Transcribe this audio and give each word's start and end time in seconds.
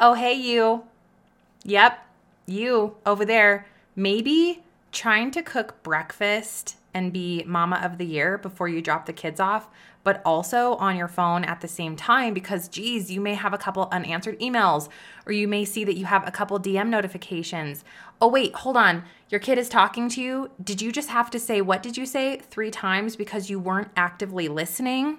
Oh, 0.00 0.14
hey, 0.14 0.34
you. 0.34 0.84
Yep, 1.64 1.98
you 2.46 2.94
over 3.04 3.24
there. 3.24 3.66
Maybe 3.96 4.62
trying 4.92 5.32
to 5.32 5.42
cook 5.42 5.82
breakfast 5.82 6.76
and 6.94 7.12
be 7.12 7.42
mama 7.48 7.80
of 7.82 7.98
the 7.98 8.06
year 8.06 8.38
before 8.38 8.68
you 8.68 8.80
drop 8.80 9.06
the 9.06 9.12
kids 9.12 9.40
off, 9.40 9.68
but 10.04 10.22
also 10.24 10.74
on 10.74 10.96
your 10.96 11.08
phone 11.08 11.42
at 11.42 11.60
the 11.62 11.66
same 11.68 11.96
time 11.96 12.32
because, 12.32 12.68
geez, 12.68 13.10
you 13.10 13.20
may 13.20 13.34
have 13.34 13.52
a 13.52 13.58
couple 13.58 13.88
unanswered 13.90 14.38
emails 14.38 14.88
or 15.26 15.32
you 15.32 15.48
may 15.48 15.64
see 15.64 15.82
that 15.82 15.96
you 15.96 16.04
have 16.04 16.26
a 16.26 16.30
couple 16.30 16.60
DM 16.60 16.88
notifications. 16.88 17.84
Oh, 18.20 18.28
wait, 18.28 18.54
hold 18.54 18.76
on. 18.76 19.02
Your 19.30 19.40
kid 19.40 19.58
is 19.58 19.68
talking 19.68 20.08
to 20.10 20.22
you. 20.22 20.50
Did 20.62 20.80
you 20.80 20.92
just 20.92 21.08
have 21.08 21.28
to 21.30 21.40
say, 21.40 21.60
what 21.60 21.82
did 21.82 21.96
you 21.96 22.06
say 22.06 22.38
three 22.38 22.70
times 22.70 23.16
because 23.16 23.50
you 23.50 23.58
weren't 23.58 23.90
actively 23.96 24.46
listening? 24.46 25.18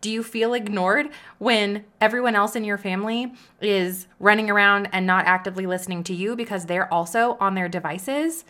Do 0.00 0.10
you 0.10 0.22
feel 0.22 0.54
ignored 0.54 1.08
when 1.38 1.84
everyone 2.00 2.36
else 2.36 2.54
in 2.54 2.64
your 2.64 2.78
family 2.78 3.32
is 3.60 4.06
running 4.20 4.48
around 4.48 4.88
and 4.92 5.06
not 5.06 5.26
actively 5.26 5.66
listening 5.66 6.04
to 6.04 6.14
you 6.14 6.36
because 6.36 6.66
they're 6.66 6.92
also 6.92 7.36
on 7.40 7.54
their 7.54 7.68
devices? 7.68 8.44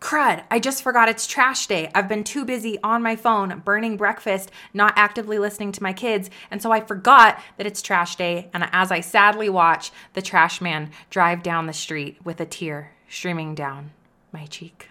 Crud, 0.00 0.44
I 0.50 0.58
just 0.58 0.82
forgot 0.82 1.08
it's 1.08 1.26
trash 1.26 1.66
day. 1.66 1.90
I've 1.94 2.08
been 2.08 2.24
too 2.24 2.44
busy 2.44 2.78
on 2.82 3.02
my 3.02 3.16
phone 3.16 3.62
burning 3.64 3.96
breakfast, 3.96 4.50
not 4.74 4.92
actively 4.96 5.38
listening 5.38 5.72
to 5.72 5.82
my 5.82 5.92
kids, 5.92 6.28
and 6.50 6.60
so 6.60 6.70
I 6.70 6.80
forgot 6.80 7.40
that 7.56 7.66
it's 7.66 7.80
trash 7.80 8.16
day. 8.16 8.50
And 8.52 8.68
as 8.72 8.92
I 8.92 9.00
sadly 9.00 9.48
watch 9.48 9.90
the 10.12 10.22
trash 10.22 10.60
man 10.60 10.90
drive 11.08 11.42
down 11.42 11.66
the 11.66 11.72
street 11.72 12.18
with 12.24 12.40
a 12.40 12.46
tear 12.46 12.92
streaming 13.08 13.54
down 13.54 13.92
my 14.32 14.46
cheek. 14.46 14.88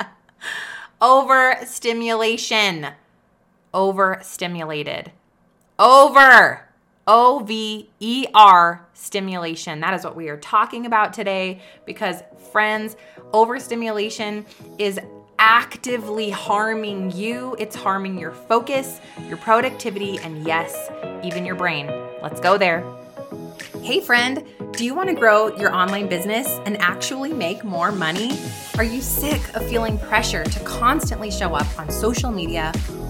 Overstimulation. 1.02 2.88
Overstimulated. 3.74 5.12
Over. 5.78 6.68
O 7.06 7.40
V 7.40 7.90
E 7.98 8.26
R 8.32 8.86
stimulation. 8.94 9.80
That 9.80 9.94
is 9.94 10.04
what 10.04 10.14
we 10.14 10.28
are 10.28 10.36
talking 10.36 10.86
about 10.86 11.12
today 11.12 11.60
because, 11.84 12.22
friends, 12.52 12.96
overstimulation 13.32 14.46
is 14.78 15.00
actively 15.38 16.30
harming 16.30 17.10
you. 17.10 17.56
It's 17.58 17.74
harming 17.74 18.18
your 18.18 18.30
focus, 18.30 19.00
your 19.26 19.36
productivity, 19.38 20.18
and 20.18 20.46
yes, 20.46 20.90
even 21.24 21.44
your 21.44 21.56
brain. 21.56 21.88
Let's 22.22 22.40
go 22.40 22.56
there. 22.56 22.84
Hey, 23.82 24.00
friend, 24.00 24.44
do 24.74 24.84
you 24.84 24.94
want 24.94 25.08
to 25.08 25.14
grow 25.16 25.56
your 25.56 25.74
online 25.74 26.08
business 26.08 26.46
and 26.66 26.80
actually 26.80 27.32
make 27.32 27.64
more 27.64 27.90
money? 27.90 28.38
Are 28.78 28.84
you 28.84 29.00
sick 29.00 29.40
of 29.56 29.68
feeling 29.68 29.98
pressure 29.98 30.44
to 30.44 30.60
constantly 30.60 31.32
show 31.32 31.54
up 31.54 31.66
on 31.80 31.90
social 31.90 32.30
media 32.30 32.72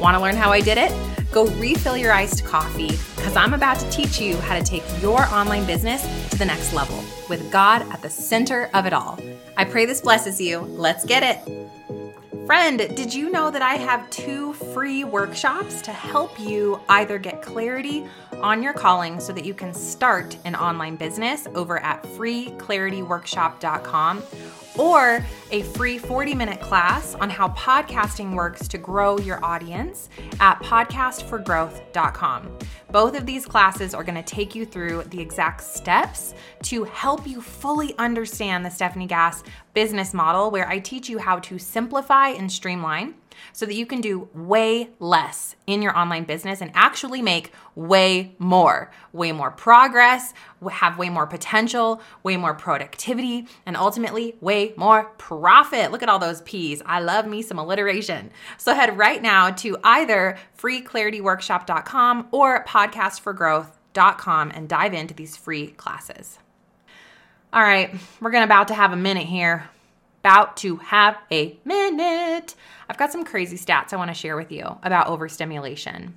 Want 0.00 0.16
to 0.16 0.22
learn 0.22 0.34
how 0.34 0.50
I 0.50 0.62
did 0.62 0.78
it? 0.78 0.90
Go 1.30 1.46
refill 1.58 1.94
your 1.94 2.10
iced 2.10 2.46
coffee 2.46 2.96
because 3.16 3.36
I'm 3.36 3.52
about 3.52 3.78
to 3.80 3.90
teach 3.90 4.18
you 4.18 4.38
how 4.38 4.58
to 4.58 4.64
take 4.64 4.82
your 5.02 5.26
online 5.26 5.66
business 5.66 6.00
to 6.30 6.38
the 6.38 6.46
next 6.46 6.72
level 6.72 7.04
with 7.28 7.52
God 7.52 7.82
at 7.92 8.00
the 8.00 8.08
center 8.08 8.70
of 8.72 8.86
it 8.86 8.94
all. 8.94 9.18
I 9.58 9.66
pray 9.66 9.84
this 9.84 10.00
blesses 10.00 10.40
you. 10.40 10.60
Let's 10.60 11.04
get 11.04 11.22
it. 11.22 11.38
Friend, 12.46 12.78
did 12.78 13.12
you 13.12 13.30
know 13.30 13.50
that 13.50 13.60
I 13.60 13.74
have 13.74 14.08
two 14.08 14.54
free 14.54 15.04
workshops 15.04 15.82
to 15.82 15.92
help 15.92 16.40
you 16.40 16.80
either 16.88 17.18
get 17.18 17.42
clarity 17.42 18.06
on 18.40 18.62
your 18.62 18.72
calling 18.72 19.20
so 19.20 19.34
that 19.34 19.44
you 19.44 19.52
can 19.52 19.74
start 19.74 20.34
an 20.46 20.56
online 20.56 20.96
business 20.96 21.46
over 21.54 21.78
at 21.78 22.02
freeclarityworkshop.com 22.04 24.22
or 24.78 25.24
a 25.50 25.62
free 25.62 25.98
40 25.98 26.34
minute 26.34 26.60
class 26.60 27.14
on 27.16 27.30
how 27.30 27.48
podcasting 27.50 28.34
works 28.34 28.68
to 28.68 28.78
grow 28.78 29.18
your 29.18 29.44
audience 29.44 30.08
at 30.40 30.58
podcastforgrowth.com. 30.60 32.58
Both 32.90 33.16
of 33.16 33.26
these 33.26 33.46
classes 33.46 33.94
are 33.94 34.04
going 34.04 34.22
to 34.22 34.22
take 34.22 34.54
you 34.54 34.64
through 34.64 35.04
the 35.04 35.20
exact 35.20 35.62
steps 35.62 36.34
to 36.64 36.84
help 36.84 37.26
you 37.26 37.40
fully 37.40 37.94
understand 37.98 38.64
the 38.64 38.70
Stefanie 38.70 39.08
Gass 39.08 39.42
business 39.74 40.12
model, 40.12 40.50
where 40.50 40.68
I 40.68 40.78
teach 40.78 41.08
you 41.08 41.18
how 41.18 41.38
to 41.40 41.58
simplify 41.58 42.28
and 42.28 42.50
streamline 42.50 43.14
so 43.52 43.66
that 43.66 43.74
you 43.74 43.86
can 43.86 44.00
do 44.00 44.28
way 44.34 44.90
less 44.98 45.56
in 45.66 45.82
your 45.82 45.96
online 45.96 46.24
business 46.24 46.60
and 46.60 46.70
actually 46.74 47.22
make 47.22 47.52
way 47.74 48.34
more, 48.38 48.90
way 49.12 49.32
more 49.32 49.50
progress, 49.50 50.32
have 50.70 50.98
way 50.98 51.08
more 51.08 51.26
potential, 51.26 52.00
way 52.22 52.36
more 52.36 52.54
productivity, 52.54 53.46
and 53.66 53.76
ultimately 53.76 54.36
way 54.40 54.72
more 54.76 55.04
profit. 55.18 55.90
Look 55.90 56.02
at 56.02 56.08
all 56.08 56.18
those 56.18 56.42
P's. 56.42 56.82
I 56.86 57.00
love 57.00 57.26
me 57.26 57.42
some 57.42 57.58
alliteration. 57.58 58.30
So 58.58 58.74
head 58.74 58.96
right 58.98 59.22
now 59.22 59.50
to 59.50 59.76
either 59.82 60.38
freeclarityworkshop.com 60.58 62.28
or 62.30 62.64
podcastforgrowth.com 62.64 64.50
and 64.54 64.68
dive 64.68 64.94
into 64.94 65.14
these 65.14 65.36
free 65.36 65.68
classes. 65.68 66.38
All 67.52 67.62
right, 67.62 67.92
we're 68.20 68.30
gonna 68.30 68.44
about 68.44 68.68
to 68.68 68.74
have 68.74 68.92
a 68.92 68.96
minute 68.96 69.26
here. 69.26 69.68
About 70.20 70.56
to 70.58 70.76
have 70.76 71.16
a 71.30 71.58
minute. 71.64 72.54
I've 72.88 72.98
got 72.98 73.10
some 73.10 73.24
crazy 73.24 73.56
stats 73.56 73.92
I 73.92 73.96
want 73.96 74.10
to 74.10 74.14
share 74.14 74.36
with 74.36 74.52
you 74.52 74.78
about 74.82 75.06
overstimulation 75.06 76.14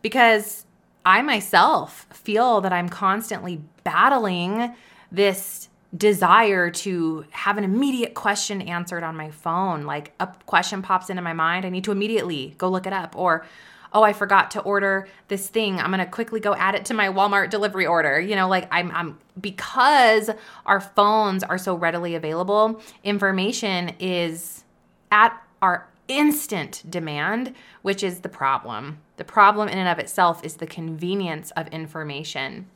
because 0.00 0.64
I 1.04 1.22
myself 1.22 2.06
feel 2.10 2.60
that 2.62 2.72
I'm 2.72 2.88
constantly 2.88 3.60
battling 3.84 4.74
this 5.10 5.68
desire 5.96 6.70
to 6.70 7.24
have 7.30 7.58
an 7.58 7.64
immediate 7.64 8.14
question 8.14 8.62
answered 8.62 9.02
on 9.02 9.16
my 9.16 9.30
phone. 9.30 9.84
Like 9.84 10.12
a 10.20 10.28
question 10.46 10.80
pops 10.80 11.10
into 11.10 11.22
my 11.22 11.34
mind, 11.34 11.66
I 11.66 11.68
need 11.68 11.84
to 11.84 11.92
immediately 11.92 12.54
go 12.56 12.68
look 12.68 12.86
it 12.86 12.92
up. 12.92 13.16
Or, 13.16 13.44
oh, 13.92 14.02
I 14.02 14.12
forgot 14.12 14.50
to 14.52 14.60
order 14.60 15.06
this 15.28 15.48
thing. 15.48 15.78
I'm 15.78 15.90
gonna 15.90 16.06
quickly 16.06 16.40
go 16.40 16.54
add 16.54 16.74
it 16.74 16.84
to 16.86 16.94
my 16.94 17.08
Walmart 17.08 17.50
delivery 17.50 17.86
order. 17.86 18.20
You 18.20 18.36
know, 18.36 18.48
like 18.48 18.68
I'm, 18.70 18.90
I'm 18.92 19.18
because 19.40 20.30
our 20.66 20.80
phones 20.80 21.42
are 21.42 21.58
so 21.58 21.74
readily 21.74 22.14
available, 22.14 22.80
information 23.04 23.94
is 23.98 24.64
at 25.10 25.40
our 25.60 25.88
instant 26.08 26.82
demand, 26.88 27.54
which 27.82 28.02
is 28.02 28.20
the 28.20 28.28
problem. 28.28 28.98
The 29.16 29.24
problem 29.24 29.68
in 29.68 29.78
and 29.78 29.88
of 29.88 29.98
itself 29.98 30.44
is 30.44 30.56
the 30.56 30.66
convenience 30.66 31.50
of 31.52 31.68
information. 31.68 32.66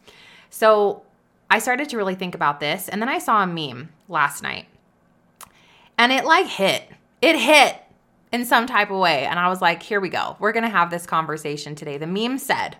So 0.50 1.02
I 1.50 1.58
started 1.58 1.88
to 1.90 1.96
really 1.96 2.14
think 2.14 2.34
about 2.34 2.60
this, 2.60 2.88
and 2.88 3.00
then 3.00 3.08
I 3.08 3.18
saw 3.18 3.42
a 3.42 3.46
meme 3.46 3.90
last 4.08 4.42
night. 4.42 4.66
And 5.98 6.12
it 6.12 6.24
like 6.24 6.46
hit. 6.46 6.90
It 7.22 7.36
hit 7.36 7.80
in 8.36 8.44
some 8.44 8.66
type 8.66 8.90
of 8.90 8.98
way. 8.98 9.26
And 9.26 9.38
I 9.38 9.48
was 9.48 9.60
like, 9.60 9.82
here 9.82 10.00
we 10.00 10.08
go. 10.08 10.36
We're 10.38 10.52
gonna 10.52 10.68
have 10.68 10.90
this 10.90 11.06
conversation 11.06 11.74
today. 11.74 11.98
The 11.98 12.06
meme 12.06 12.38
said, 12.38 12.76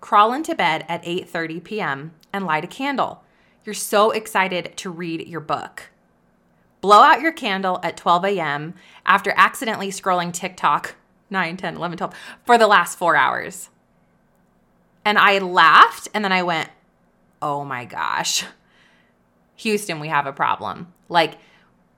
crawl 0.00 0.32
into 0.32 0.54
bed 0.54 0.84
at 0.88 1.04
8:30 1.04 1.62
p.m. 1.62 2.12
and 2.32 2.46
light 2.46 2.64
a 2.64 2.68
candle. 2.68 3.22
You're 3.64 3.74
so 3.74 4.10
excited 4.10 4.76
to 4.76 4.90
read 4.90 5.28
your 5.28 5.40
book 5.40 5.90
blow 6.82 7.00
out 7.00 7.22
your 7.22 7.32
candle 7.32 7.80
at 7.82 7.96
12 7.96 8.24
a.m. 8.26 8.74
after 9.06 9.32
accidentally 9.36 9.88
scrolling 9.88 10.32
TikTok 10.32 10.96
9, 11.30 11.56
10, 11.56 11.76
11, 11.76 11.96
12 11.96 12.14
for 12.44 12.58
the 12.58 12.66
last 12.66 12.98
four 12.98 13.16
hours. 13.16 13.70
And 15.02 15.16
I 15.16 15.38
laughed 15.38 16.08
and 16.12 16.22
then 16.22 16.32
I 16.32 16.42
went, 16.42 16.68
oh 17.40 17.64
my 17.64 17.86
gosh, 17.86 18.44
Houston, 19.56 19.98
we 19.98 20.08
have 20.08 20.26
a 20.26 20.32
problem. 20.32 20.92
Like, 21.08 21.38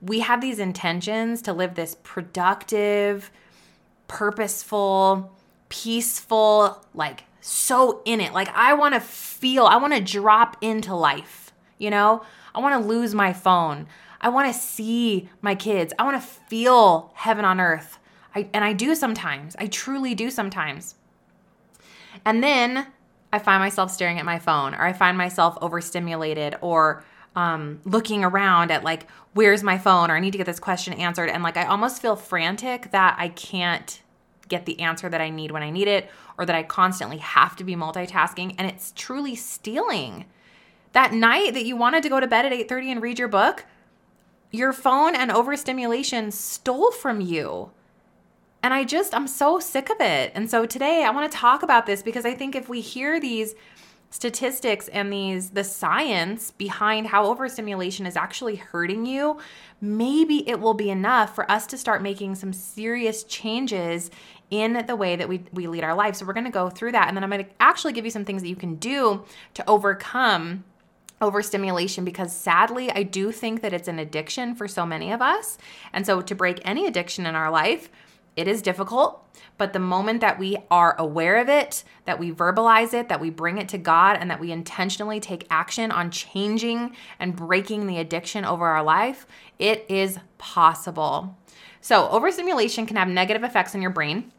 we 0.01 0.19
have 0.19 0.41
these 0.41 0.59
intentions 0.59 1.41
to 1.43 1.53
live 1.53 1.75
this 1.75 1.95
productive, 2.03 3.31
purposeful, 4.07 5.35
peaceful, 5.69 6.85
like 6.93 7.23
so 7.41 8.01
in 8.05 8.21
it. 8.21 8.33
Like, 8.33 8.49
I 8.55 8.73
wanna 8.73 8.99
feel, 8.99 9.65
I 9.65 9.77
wanna 9.77 10.01
drop 10.01 10.57
into 10.61 10.95
life, 10.95 11.53
you 11.77 11.89
know? 11.89 12.23
I 12.53 12.59
wanna 12.59 12.79
lose 12.79 13.13
my 13.13 13.33
phone. 13.33 13.87
I 14.25 14.29
want 14.29 14.51
to 14.51 14.59
see 14.59 15.29
my 15.41 15.53
kids. 15.53 15.93
I 15.99 16.03
want 16.03 16.19
to 16.19 16.27
feel 16.27 17.11
heaven 17.13 17.45
on 17.45 17.59
earth. 17.59 17.99
I, 18.33 18.49
and 18.53 18.63
I 18.63 18.73
do 18.73 18.95
sometimes. 18.95 19.55
I 19.59 19.67
truly 19.67 20.15
do 20.15 20.31
sometimes. 20.31 20.95
And 22.25 22.43
then 22.43 22.87
I 23.31 23.37
find 23.37 23.61
myself 23.61 23.91
staring 23.91 24.17
at 24.17 24.25
my 24.25 24.39
phone 24.39 24.73
or 24.73 24.81
I 24.81 24.93
find 24.93 25.15
myself 25.15 25.57
overstimulated 25.61 26.55
or 26.61 27.05
um, 27.35 27.81
looking 27.83 28.23
around 28.23 28.71
at 28.71 28.83
like, 28.83 29.07
where's 29.33 29.63
my 29.63 29.77
phone? 29.77 30.09
Or 30.09 30.15
I 30.15 30.19
need 30.19 30.31
to 30.31 30.37
get 30.37 30.45
this 30.45 30.59
question 30.59 30.93
answered. 30.93 31.29
And 31.29 31.43
like, 31.43 31.57
I 31.57 31.65
almost 31.65 32.01
feel 32.01 32.15
frantic 32.15 32.91
that 32.91 33.15
I 33.19 33.29
can't 33.29 34.01
get 34.47 34.65
the 34.65 34.79
answer 34.79 35.09
that 35.09 35.21
I 35.21 35.29
need 35.29 35.51
when 35.51 35.63
I 35.63 35.69
need 35.69 35.87
it 35.87 36.09
or 36.37 36.45
that 36.45 36.55
I 36.55 36.63
constantly 36.63 37.17
have 37.17 37.55
to 37.57 37.63
be 37.63 37.75
multitasking. 37.75 38.55
And 38.57 38.67
it's 38.67 38.93
truly 38.95 39.35
stealing. 39.35 40.25
That 40.93 41.13
night 41.13 41.53
that 41.53 41.65
you 41.65 41.75
wanted 41.75 42.03
to 42.03 42.09
go 42.09 42.19
to 42.19 42.27
bed 42.27 42.45
at 42.45 42.53
8:30 42.53 42.91
and 42.91 43.01
read 43.01 43.19
your 43.19 43.27
book, 43.27 43.65
your 44.51 44.71
phone 44.71 45.15
and 45.15 45.31
overstimulation 45.31 46.31
stole 46.31 46.91
from 46.91 47.19
you. 47.19 47.71
And 48.63 48.73
I 48.73 48.83
just, 48.83 49.13
I'm 49.13 49.27
so 49.27 49.59
sick 49.59 49.89
of 49.89 49.99
it. 49.99 50.31
And 50.33 50.49
so 50.49 50.65
today 50.65 51.03
I 51.03 51.11
want 51.11 51.31
to 51.31 51.37
talk 51.37 51.61
about 51.61 51.85
this 51.85 52.01
because 52.01 52.25
I 52.25 52.33
think 52.33 52.55
if 52.55 52.67
we 52.69 52.81
hear 52.81 53.19
these 53.19 53.53
statistics 54.15 54.87
and 54.87 55.11
these 55.11 55.49
the 55.49 55.63
science 55.63 56.51
behind 56.51 57.05
how 57.05 57.25
overstimulation 57.25 58.05
is 58.05 58.15
actually 58.15 58.55
hurting 58.55 59.05
you, 59.05 59.37
maybe 59.81 60.47
it 60.47 60.61
will 60.61 60.73
be 60.73 60.89
enough 60.89 61.35
for 61.35 61.49
us 61.51 61.67
to 61.67 61.77
start 61.77 62.01
making 62.01 62.33
some 62.35 62.53
serious 62.53 63.25
changes 63.25 64.09
in 64.49 64.85
the 64.87 64.95
way 64.95 65.17
that 65.17 65.27
we, 65.27 65.43
we 65.51 65.67
lead 65.67 65.83
our 65.83 65.93
lives. 65.93 66.19
So 66.19 66.25
we're 66.25 66.33
going 66.33 66.45
to 66.45 66.49
go 66.51 66.69
through 66.69 66.93
that. 66.93 67.09
And 67.09 67.17
then 67.17 67.25
I'm 67.25 67.29
going 67.29 67.43
to 67.43 67.51
actually 67.59 67.91
give 67.91 68.05
you 68.05 68.11
some 68.11 68.23
things 68.23 68.41
that 68.41 68.47
you 68.47 68.55
can 68.55 68.75
do 68.75 69.25
to 69.55 69.69
overcome 69.69 70.63
overstimulation 71.21 72.05
because 72.05 72.33
sadly, 72.33 72.89
I 72.91 73.03
do 73.03 73.33
think 73.33 73.61
that 73.63 73.73
it's 73.73 73.89
an 73.89 73.99
addiction 73.99 74.55
for 74.55 74.67
so 74.67 74.85
many 74.85 75.11
of 75.11 75.21
us. 75.21 75.57
And 75.91 76.05
so 76.05 76.21
to 76.21 76.35
break 76.35 76.61
any 76.63 76.87
addiction 76.87 77.25
in 77.25 77.35
our 77.35 77.51
life, 77.51 77.89
it 78.35 78.47
is 78.47 78.61
difficult, 78.61 79.25
but 79.57 79.71
the 79.71 79.79
moment 79.79 80.21
that 80.21 80.37
we 80.37 80.57
are 80.69 80.95
aware 80.99 81.37
of 81.37 81.47
it, 81.47 81.83
that 82.05 82.19
we 82.19 82.31
verbalize 82.31 82.93
it, 82.93 83.07
that 83.07 83.21
we 83.21 83.29
bring 83.29 83.57
it 83.57 83.69
to 83.69 83.77
God, 83.77 84.17
and 84.19 84.29
that 84.29 84.39
we 84.39 84.51
intentionally 84.51 85.19
take 85.19 85.47
action 85.49 85.91
on 85.91 86.11
changing 86.11 86.95
and 87.19 87.35
breaking 87.35 87.87
the 87.87 87.97
addiction 87.97 88.43
over 88.43 88.67
our 88.67 88.83
life, 88.83 89.25
it 89.57 89.85
is 89.87 90.19
possible. 90.37 91.37
So, 91.79 92.09
overstimulation 92.09 92.85
can 92.85 92.97
have 92.97 93.07
negative 93.07 93.43
effects 93.43 93.75
on 93.75 93.81
your 93.81 93.91
brain. 93.91 94.31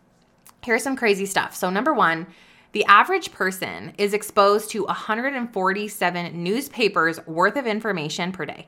Here's 0.63 0.83
some 0.83 0.97
crazy 0.97 1.27
stuff. 1.27 1.55
So, 1.55 1.71
number 1.71 1.95
one, 1.95 2.27
the 2.73 2.85
average 2.85 3.33
person 3.33 3.95
is 3.97 4.13
exposed 4.13 4.71
to 4.71 4.85
147 4.85 6.43
newspapers 6.43 7.27
worth 7.27 7.57
of 7.57 7.67
information 7.67 8.33
per 8.33 8.45
day. 8.45 8.67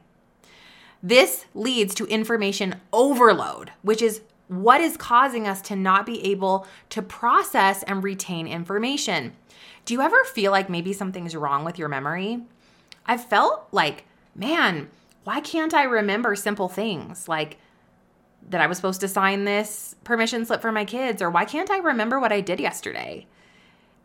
This 1.03 1.45
leads 1.55 1.95
to 1.97 2.07
information 2.07 2.77
overload, 2.93 3.73
which 3.83 4.01
is 4.01 4.23
what 4.49 4.81
is 4.81 4.97
causing 4.97 5.47
us 5.47 5.61
to 5.63 5.77
not 5.77 6.07
be 6.07 6.25
able 6.25 6.67
to 6.91 7.03
process 7.03 7.83
and 7.85 8.03
retain 8.03 8.47
information. 8.47 9.33
Do 9.85 9.95
you 9.95 10.01
ever 10.01 10.25
feel 10.25 10.53
like 10.53 10.69
maybe 10.69 10.93
something's 10.93 11.37
wrong 11.37 11.65
with 11.65 11.79
your 11.79 11.89
memory? 11.89 12.43
I've 13.07 13.25
felt 13.25 13.69
like, 13.73 14.05
man, 14.35 14.89
why 15.25 15.41
can't 15.41 15.75
I 15.75 15.85
remember 15.85 16.35
simple 16.35 16.69
things 16.69 17.29
like 17.29 17.59
that 18.51 18.61
I 18.61 18.67
was 18.67 18.79
supposed 18.79 19.01
to 19.01 19.09
sign 19.09 19.45
this 19.45 19.95
permission 20.05 20.45
slip 20.45 20.63
for 20.63 20.73
my 20.73 20.85
kids, 20.85 21.21
or 21.21 21.31
why 21.31 21.45
can't 21.45 21.71
I 21.71 21.79
remember 21.79 22.19
what 22.19 22.33
I 22.33 22.41
did 22.41 22.61
yesterday? 22.61 23.27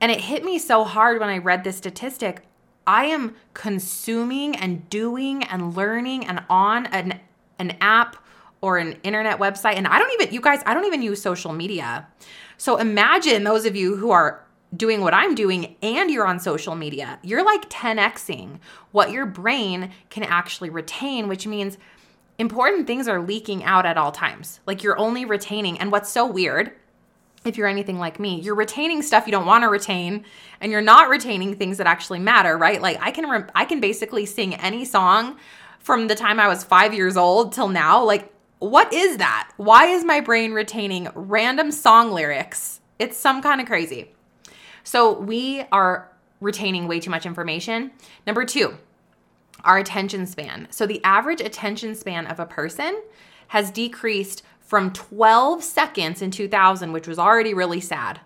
And 0.02 0.12
it 0.12 0.22
hit 0.22 0.44
me 0.44 0.60
so 0.60 0.84
hard 0.84 1.20
when 1.20 1.30
I 1.30 1.38
read 1.38 1.64
this 1.64 1.78
statistic. 1.78 2.42
I 2.86 3.06
am 3.06 3.36
consuming 3.54 4.56
and 4.56 4.90
doing 4.90 5.44
and 5.46 5.76
learning 5.78 6.28
and 6.28 6.44
on 6.50 6.88
an, 6.88 7.20
an 7.58 7.78
app 7.80 8.18
or 8.64 8.78
an 8.78 8.94
internet 9.04 9.40
website. 9.40 9.76
And 9.76 9.86
I 9.86 10.00
don't 10.00 10.10
even, 10.14 10.34
you 10.34 10.40
guys, 10.40 10.64
I 10.66 10.74
don't 10.74 10.86
even 10.86 11.02
use 11.02 11.22
social 11.22 11.52
media. 11.52 12.08
So 12.56 12.78
imagine 12.78 13.44
those 13.44 13.66
of 13.66 13.76
you 13.76 13.98
who 13.98 14.12
are 14.12 14.42
doing 14.74 15.02
what 15.02 15.14
I'm 15.14 15.36
doing 15.36 15.76
and 15.82 16.10
you're 16.10 16.26
on 16.26 16.40
social 16.40 16.74
media. 16.74 17.20
You're 17.24 17.44
like 17.44 17.70
10xing 17.70 18.60
what 18.94 19.12
your 19.12 19.26
brain 19.26 19.92
can 20.10 20.24
actually 20.24 20.70
retain, 20.70 21.28
which 21.28 21.46
means 21.46 21.78
important 22.40 22.88
things 22.88 23.10
are 23.10 23.22
leaking 23.22 23.66
out 23.66 23.86
at 23.86 23.98
all 23.98 24.14
times. 24.14 24.62
Like 24.66 24.82
you're 24.82 24.98
only 24.98 25.26
retaining. 25.26 25.78
And 25.78 25.92
what's 25.92 26.10
so 26.10 26.26
weird, 26.26 26.72
if 27.44 27.58
you're 27.58 27.68
anything 27.68 28.00
like 28.00 28.18
me, 28.18 28.40
you're 28.40 28.56
retaining 28.56 29.02
stuff 29.02 29.26
you 29.26 29.34
don't 29.34 29.46
want 29.46 29.64
to 29.64 29.68
retain 29.68 30.24
and 30.62 30.72
you're 30.72 30.82
not 30.82 31.10
retaining 31.10 31.58
things 31.58 31.80
that 31.80 31.88
actually 31.88 32.20
matter, 32.20 32.58
right? 32.58 32.82
Like 32.82 32.98
I 33.02 33.12
can 33.12 33.30
re- 33.30 33.50
I 33.54 33.66
can 33.66 33.82
basically 33.82 34.26
sing 34.26 34.56
any 34.56 34.86
song 34.86 35.38
from 35.80 36.08
the 36.08 36.16
time 36.16 36.40
I 36.40 36.48
was 36.48 36.64
5 36.64 36.94
years 36.94 37.18
old 37.18 37.52
till 37.52 37.68
now. 37.68 38.02
Like 38.06 38.33
what 38.70 38.94
is 38.94 39.18
that? 39.18 39.52
Why 39.58 39.88
is 39.88 40.06
my 40.06 40.22
brain 40.22 40.54
retaining 40.54 41.10
random 41.16 41.70
song 41.72 42.12
lyrics? 42.12 42.80
It's 42.98 43.18
some 43.18 43.42
kind 43.42 43.60
of 43.60 43.68
crazy. 43.68 44.12
So 44.84 45.20
we 45.20 45.66
are 45.72 46.10
retaining 46.40 46.88
way 46.88 47.02
too 47.02 47.10
much 47.10 47.26
information. 47.26 47.92
Number 48.26 48.46
two, 48.46 48.78
our 49.66 49.78
attention 49.78 50.26
span. 50.26 50.68
So 50.72 50.86
the 50.86 51.04
average 51.04 51.42
attention 51.42 51.94
span 51.94 52.26
of 52.26 52.40
a 52.40 52.46
person 52.46 53.02
has 53.50 53.70
decreased 53.70 54.44
from 54.62 54.94
12 54.94 55.62
seconds 55.62 56.22
in 56.22 56.32
2000, 56.32 56.94
which 56.94 57.08
was 57.08 57.20
already 57.20 57.54
really 57.54 57.82
sad. 57.82 58.22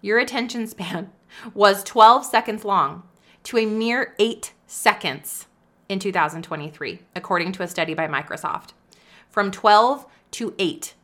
Your 0.00 0.18
attention 0.18 0.66
span 0.66 1.12
was 1.54 1.84
12 1.84 2.24
seconds 2.26 2.64
long 2.64 3.04
to 3.44 3.58
a 3.58 3.66
mere 3.66 4.14
eight 4.18 4.52
seconds 4.66 5.46
in 5.88 6.00
2023, 6.00 7.02
according 7.14 7.52
to 7.52 7.62
a 7.62 7.68
study 7.68 7.94
by 7.94 8.08
Microsoft 8.08 8.70
from 9.36 9.50
12 9.50 10.06
to 10.30 10.54
8. 10.58 10.94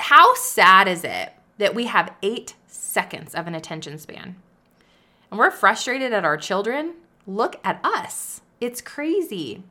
How 0.00 0.34
sad 0.34 0.88
is 0.88 1.04
it 1.04 1.32
that 1.58 1.76
we 1.76 1.86
have 1.86 2.12
eight 2.24 2.56
seconds 2.66 3.36
of 3.36 3.46
an 3.46 3.54
attention 3.54 3.98
span? 3.98 4.34
And 5.30 5.38
we're 5.38 5.52
frustrated 5.52 6.12
at 6.12 6.24
our 6.24 6.36
children. 6.36 6.94
Look 7.28 7.60
at 7.62 7.78
us. 7.84 8.40
It's 8.60 8.80
crazy. 8.80 9.62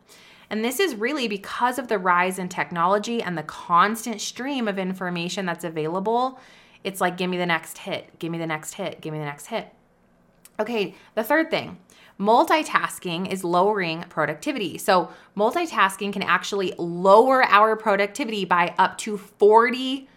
And 0.49 0.63
this 0.63 0.79
is 0.79 0.95
really 0.95 1.27
because 1.27 1.77
of 1.77 1.89
the 1.89 1.99
rise 1.99 2.39
in 2.39 2.47
technology 2.47 3.21
and 3.21 3.37
the 3.37 3.43
constant 3.43 4.21
stream 4.21 4.69
of 4.69 4.79
information 4.79 5.45
that's 5.45 5.65
available. 5.65 6.39
It's 6.85 7.01
like, 7.01 7.17
give 7.17 7.29
me 7.29 7.35
the 7.35 7.45
next 7.45 7.79
hit, 7.79 8.17
give 8.19 8.31
me 8.31 8.37
the 8.37 8.47
next 8.47 8.75
hit, 8.75 9.01
give 9.01 9.11
me 9.11 9.19
the 9.19 9.25
next 9.25 9.47
hit. 9.47 9.67
Okay, 10.61 10.95
the 11.13 11.25
third 11.25 11.51
thing 11.51 11.77
multitasking 12.19 13.31
is 13.31 13.43
lowering 13.43 14.03
productivity. 14.09 14.77
So, 14.77 15.09
multitasking 15.37 16.11
can 16.11 16.23
actually 16.23 16.73
lower 16.77 17.43
our 17.43 17.75
productivity 17.75 18.45
by 18.45 18.73
up 18.77 18.97
to 18.99 19.17
40%. 19.17 20.07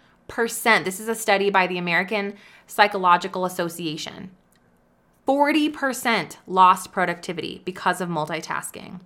This 0.83 0.99
is 0.99 1.07
a 1.07 1.15
study 1.15 1.49
by 1.49 1.67
the 1.67 1.77
American 1.77 2.35
Psychological 2.67 3.45
Association. 3.45 4.31
40% 5.27 6.37
lost 6.47 6.91
productivity 6.91 7.61
because 7.63 8.01
of 8.01 8.09
multitasking. 8.09 8.99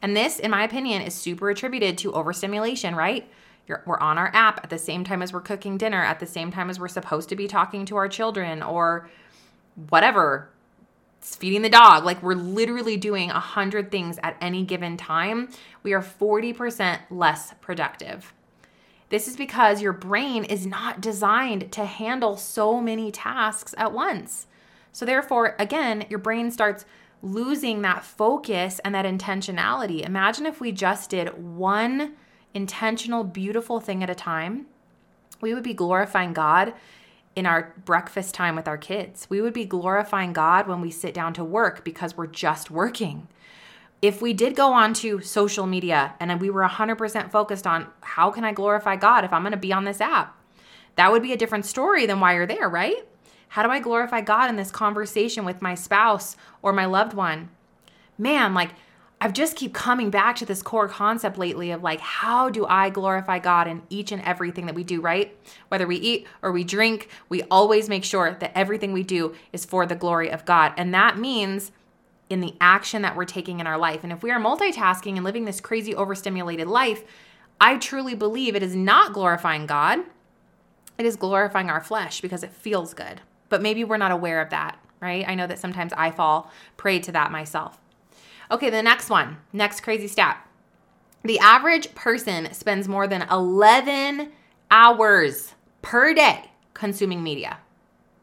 And 0.00 0.16
this, 0.16 0.40
in 0.40 0.50
my 0.50 0.64
opinion, 0.64 1.02
is 1.02 1.14
super 1.14 1.50
attributed 1.50 1.96
to 1.98 2.12
overstimulation, 2.12 2.96
right? 2.96 3.30
You're, 3.68 3.84
we're 3.86 4.00
on 4.00 4.18
our 4.18 4.32
app 4.34 4.64
at 4.64 4.70
the 4.70 4.78
same 4.78 5.04
time 5.04 5.22
as 5.22 5.32
we're 5.32 5.40
cooking 5.40 5.78
dinner, 5.78 6.02
at 6.02 6.18
the 6.18 6.26
same 6.26 6.50
time 6.50 6.68
as 6.68 6.80
we're 6.80 6.88
supposed 6.88 7.28
to 7.28 7.36
be 7.36 7.46
talking 7.46 7.86
to 7.86 7.96
our 7.96 8.08
children, 8.08 8.60
or 8.60 9.08
whatever, 9.88 10.48
feeding 11.22 11.62
the 11.62 11.68
dog. 11.68 12.04
Like 12.04 12.22
we're 12.22 12.34
literally 12.34 12.96
doing 12.96 13.30
a 13.30 13.40
hundred 13.40 13.90
things 13.90 14.18
at 14.22 14.36
any 14.40 14.64
given 14.64 14.96
time. 14.96 15.48
We 15.82 15.92
are 15.92 16.02
40% 16.02 16.98
less 17.10 17.54
productive. 17.60 18.32
This 19.08 19.28
is 19.28 19.36
because 19.36 19.82
your 19.82 19.92
brain 19.92 20.44
is 20.44 20.66
not 20.66 21.00
designed 21.00 21.70
to 21.72 21.84
handle 21.84 22.36
so 22.36 22.80
many 22.80 23.10
tasks 23.10 23.74
at 23.76 23.92
once. 23.92 24.46
So, 24.90 25.04
therefore, 25.04 25.54
again, 25.58 26.06
your 26.08 26.18
brain 26.18 26.50
starts 26.50 26.86
losing 27.22 27.82
that 27.82 28.04
focus 28.04 28.80
and 28.84 28.94
that 28.94 29.04
intentionality. 29.04 30.04
Imagine 30.04 30.46
if 30.46 30.60
we 30.60 30.72
just 30.72 31.10
did 31.10 31.28
one 31.38 32.14
intentional, 32.54 33.22
beautiful 33.22 33.80
thing 33.80 34.02
at 34.02 34.10
a 34.10 34.14
time. 34.14 34.66
We 35.40 35.54
would 35.54 35.62
be 35.62 35.74
glorifying 35.74 36.32
God 36.32 36.74
in 37.34 37.46
our 37.46 37.74
breakfast 37.84 38.34
time 38.34 38.56
with 38.56 38.68
our 38.68 38.76
kids. 38.76 39.26
We 39.30 39.40
would 39.40 39.54
be 39.54 39.64
glorifying 39.64 40.32
God 40.32 40.68
when 40.68 40.80
we 40.80 40.90
sit 40.90 41.14
down 41.14 41.32
to 41.34 41.44
work 41.44 41.84
because 41.84 42.16
we're 42.16 42.26
just 42.26 42.70
working. 42.70 43.28
If 44.02 44.20
we 44.20 44.32
did 44.32 44.56
go 44.56 44.72
on 44.72 44.94
to 44.94 45.20
social 45.20 45.66
media 45.66 46.14
and 46.20 46.40
we 46.40 46.50
were 46.50 46.66
100% 46.66 47.30
focused 47.30 47.66
on 47.66 47.86
how 48.00 48.30
can 48.30 48.44
I 48.44 48.52
glorify 48.52 48.96
God 48.96 49.24
if 49.24 49.32
I'm 49.32 49.42
going 49.42 49.52
to 49.52 49.56
be 49.56 49.72
on 49.72 49.84
this 49.84 50.00
app, 50.00 50.36
that 50.96 51.10
would 51.10 51.22
be 51.22 51.32
a 51.32 51.36
different 51.36 51.66
story 51.66 52.04
than 52.04 52.20
why 52.20 52.34
you're 52.34 52.46
there, 52.46 52.68
right? 52.68 53.06
How 53.48 53.62
do 53.62 53.70
I 53.70 53.80
glorify 53.80 54.20
God 54.22 54.50
in 54.50 54.56
this 54.56 54.70
conversation 54.70 55.44
with 55.44 55.62
my 55.62 55.74
spouse 55.74 56.36
or 56.62 56.72
my 56.72 56.86
loved 56.86 57.14
one? 57.14 57.50
Man, 58.18 58.54
like 58.54 58.70
I've 59.22 59.32
just 59.32 59.54
keep 59.54 59.72
coming 59.72 60.10
back 60.10 60.34
to 60.36 60.44
this 60.44 60.62
core 60.62 60.88
concept 60.88 61.38
lately 61.38 61.70
of 61.70 61.80
like, 61.80 62.00
how 62.00 62.50
do 62.50 62.66
I 62.66 62.90
glorify 62.90 63.38
God 63.38 63.68
in 63.68 63.82
each 63.88 64.10
and 64.10 64.20
everything 64.22 64.66
that 64.66 64.74
we 64.74 64.82
do, 64.82 65.00
right? 65.00 65.38
Whether 65.68 65.86
we 65.86 65.94
eat 65.94 66.26
or 66.42 66.50
we 66.50 66.64
drink, 66.64 67.08
we 67.28 67.42
always 67.44 67.88
make 67.88 68.02
sure 68.02 68.36
that 68.40 68.50
everything 68.58 68.92
we 68.92 69.04
do 69.04 69.36
is 69.52 69.64
for 69.64 69.86
the 69.86 69.94
glory 69.94 70.28
of 70.28 70.44
God. 70.44 70.72
And 70.76 70.92
that 70.92 71.18
means 71.18 71.70
in 72.30 72.40
the 72.40 72.54
action 72.60 73.02
that 73.02 73.14
we're 73.14 73.24
taking 73.24 73.60
in 73.60 73.66
our 73.68 73.78
life. 73.78 74.02
And 74.02 74.12
if 74.12 74.24
we 74.24 74.32
are 74.32 74.40
multitasking 74.40 75.14
and 75.14 75.22
living 75.22 75.44
this 75.44 75.60
crazy 75.60 75.94
overstimulated 75.94 76.66
life, 76.66 77.04
I 77.60 77.76
truly 77.76 78.16
believe 78.16 78.56
it 78.56 78.62
is 78.64 78.74
not 78.74 79.12
glorifying 79.12 79.66
God. 79.66 80.00
It 80.98 81.06
is 81.06 81.14
glorifying 81.14 81.70
our 81.70 81.80
flesh 81.80 82.20
because 82.20 82.42
it 82.42 82.52
feels 82.52 82.92
good. 82.92 83.20
But 83.50 83.62
maybe 83.62 83.84
we're 83.84 83.98
not 83.98 84.10
aware 84.10 84.40
of 84.40 84.50
that, 84.50 84.80
right? 85.00 85.24
I 85.28 85.36
know 85.36 85.46
that 85.46 85.60
sometimes 85.60 85.92
I 85.92 86.10
fall 86.10 86.50
prey 86.76 86.98
to 86.98 87.12
that 87.12 87.30
myself. 87.30 87.78
Okay, 88.52 88.68
the 88.68 88.82
next 88.82 89.08
one, 89.08 89.38
next 89.54 89.80
crazy 89.80 90.06
stat. 90.06 90.46
The 91.24 91.38
average 91.38 91.94
person 91.94 92.52
spends 92.52 92.86
more 92.86 93.08
than 93.08 93.22
11 93.30 94.30
hours 94.70 95.54
per 95.80 96.12
day 96.12 96.50
consuming 96.74 97.22
media. 97.22 97.60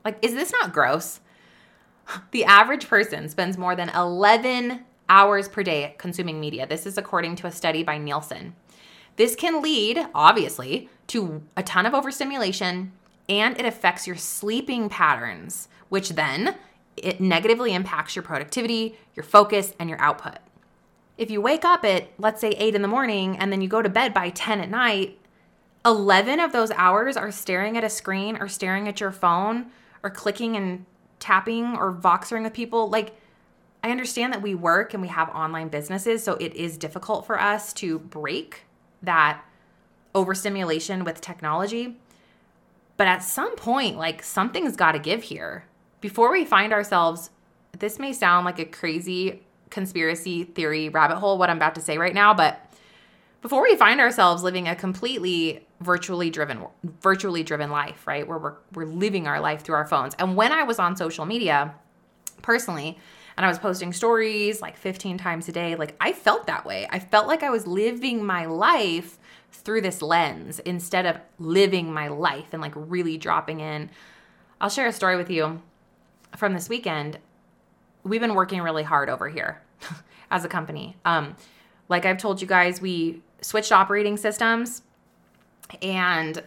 Like, 0.06 0.20
is 0.22 0.36
this 0.36 0.52
not 0.52 0.72
gross? 0.72 1.20
The 2.32 2.44
average 2.46 2.88
person 2.88 3.30
spends 3.30 3.56
more 3.56 3.76
than 3.76 3.90
11 3.90 4.80
hours 5.10 5.48
per 5.48 5.62
day 5.62 5.94
consuming 6.00 6.40
media. 6.40 6.66
This 6.66 6.88
is 6.88 6.98
according 6.98 7.36
to 7.38 7.48
a 7.48 7.52
study 7.52 7.84
by 7.84 8.00
Nielsen. 8.00 8.56
This 9.16 9.36
can 9.36 9.62
lead, 9.62 10.08
obviously, 10.16 10.90
to 11.08 11.44
a 11.56 11.62
ton 11.62 11.86
of 11.86 11.94
overstimulation 11.94 12.94
and 13.28 13.60
it 13.60 13.66
affects 13.66 14.08
your 14.08 14.16
sleeping 14.16 14.90
patterns, 14.90 15.70
which 15.90 16.10
then 16.10 16.56
it 17.00 17.20
negatively 17.22 17.74
impacts 17.74 18.16
your 18.16 18.24
productivity, 18.24 18.98
your 19.16 19.24
focus, 19.24 19.74
and 19.80 19.90
your 19.90 20.00
output. 20.00 20.38
If 21.18 21.30
you 21.30 21.42
wake 21.42 21.66
up 21.66 21.84
at, 21.84 22.10
let's 22.18 22.40
say, 22.40 22.50
8 22.52 22.76
in 22.76 22.82
the 22.82 22.88
morning 22.88 23.38
and 23.38 23.52
then 23.52 23.62
you 23.62 23.68
go 23.68 23.82
to 23.82 23.90
bed 23.90 24.14
by 24.14 24.30
10 24.30 24.62
at 24.62 24.70
night, 24.70 25.20
11 25.86 26.40
of 26.40 26.52
those 26.52 26.72
hours 26.72 27.18
are 27.18 27.32
staring 27.32 27.78
at 27.78 27.84
a 27.84 27.90
screen 27.90 28.38
or 28.38 28.48
staring 28.48 28.88
at 28.88 29.00
your 29.00 29.12
phone 29.12 29.68
or 30.04 30.10
clicking 30.10 30.56
and 30.56 30.86
tapping 31.20 31.76
or 31.76 31.94
voxering 31.94 32.44
with 32.44 32.54
people. 32.54 32.90
Like, 32.90 33.14
I 33.84 33.92
understand 33.92 34.34
that 34.34 34.42
we 34.42 34.56
work 34.56 34.94
and 34.94 35.02
we 35.02 35.08
have 35.10 35.30
online 35.30 35.70
businesses, 35.70 36.24
so 36.24 36.34
it 36.36 36.54
is 36.54 36.78
difficult 36.78 37.26
for 37.26 37.40
us 37.40 37.74
to 37.74 38.00
break 38.00 38.64
that 39.02 39.42
overstimulation 40.14 41.04
with 41.04 41.22
technology. 41.22 41.98
But 42.98 43.08
at 43.08 43.24
some 43.24 43.56
point, 43.56 43.98
like 43.98 44.22
something's 44.24 44.76
got 44.76 44.92
to 44.92 45.00
give 45.00 45.24
here. 45.24 45.64
Before 46.02 46.32
we 46.32 46.46
find 46.46 46.72
ourselves, 46.72 47.30
this 47.78 48.00
may 48.00 48.14
sound 48.14 48.46
like 48.46 48.60
a 48.60 48.66
crazy 48.66 49.44
conspiracy 49.70 50.44
theory 50.44 50.90
rabbit 50.90 51.18
hole, 51.18 51.38
what 51.38 51.50
I'm 51.50 51.58
about 51.58 51.76
to 51.76 51.82
say 51.82 51.98
right 51.98 52.14
now, 52.14 52.34
but 52.34 52.66
before 53.42 53.62
we 53.62 53.76
find 53.76 54.00
ourselves 54.00 54.44
living 54.44 54.68
a 54.68 54.76
completely 54.76 55.66
virtually 55.80 56.30
driven 56.30 56.66
virtually 57.02 57.42
driven 57.42 57.70
life 57.70 58.06
right 58.06 58.28
where 58.28 58.38
we're, 58.38 58.56
we're 58.74 58.86
living 58.86 59.28
our 59.28 59.40
life 59.40 59.62
through 59.62 59.76
our 59.76 59.88
phones. 59.88 60.14
And 60.20 60.36
when 60.36 60.52
i 60.52 60.64
was 60.64 60.78
on 60.78 60.98
social 60.98 61.26
media 61.26 61.74
personally 62.42 62.98
and 63.38 63.46
i 63.46 63.50
was 63.50 63.58
posting 63.58 63.94
stories 63.94 64.62
like 64.62 64.76
15 64.76 65.18
times 65.18 65.48
a 65.48 65.54
day 65.54 65.76
like 65.76 65.96
i 66.02 66.12
felt 66.12 66.48
that 66.48 66.66
way. 66.66 66.86
I 66.90 67.00
felt 67.00 67.28
like 67.28 67.44
i 67.44 67.50
was 67.50 67.66
living 67.66 68.26
my 68.26 68.46
life 68.46 69.18
through 69.52 69.82
this 69.82 70.02
lens 70.02 70.60
instead 70.60 71.06
of 71.06 71.18
living 71.40 71.94
my 71.94 72.10
life 72.10 72.48
and 72.52 72.62
like 72.62 72.74
really 72.76 73.18
dropping 73.18 73.62
in. 73.62 73.90
I'll 74.60 74.70
share 74.70 74.88
a 74.88 74.94
story 74.94 75.16
with 75.16 75.30
you 75.30 75.62
from 76.36 76.54
this 76.54 76.70
weekend 76.70 77.18
we've 78.04 78.22
been 78.22 78.36
working 78.36 78.62
really 78.62 78.84
hard 78.84 79.10
over 79.10 79.30
here 79.30 79.62
as 80.32 80.46
a 80.46 80.50
company 80.50 80.96
um 81.06 81.36
like 81.88 82.06
i've 82.06 82.18
told 82.18 82.42
you 82.42 82.48
guys 82.48 82.82
we 82.82 83.22
switched 83.42 83.72
operating 83.72 84.18
systems 84.18 84.82
and 85.82 86.44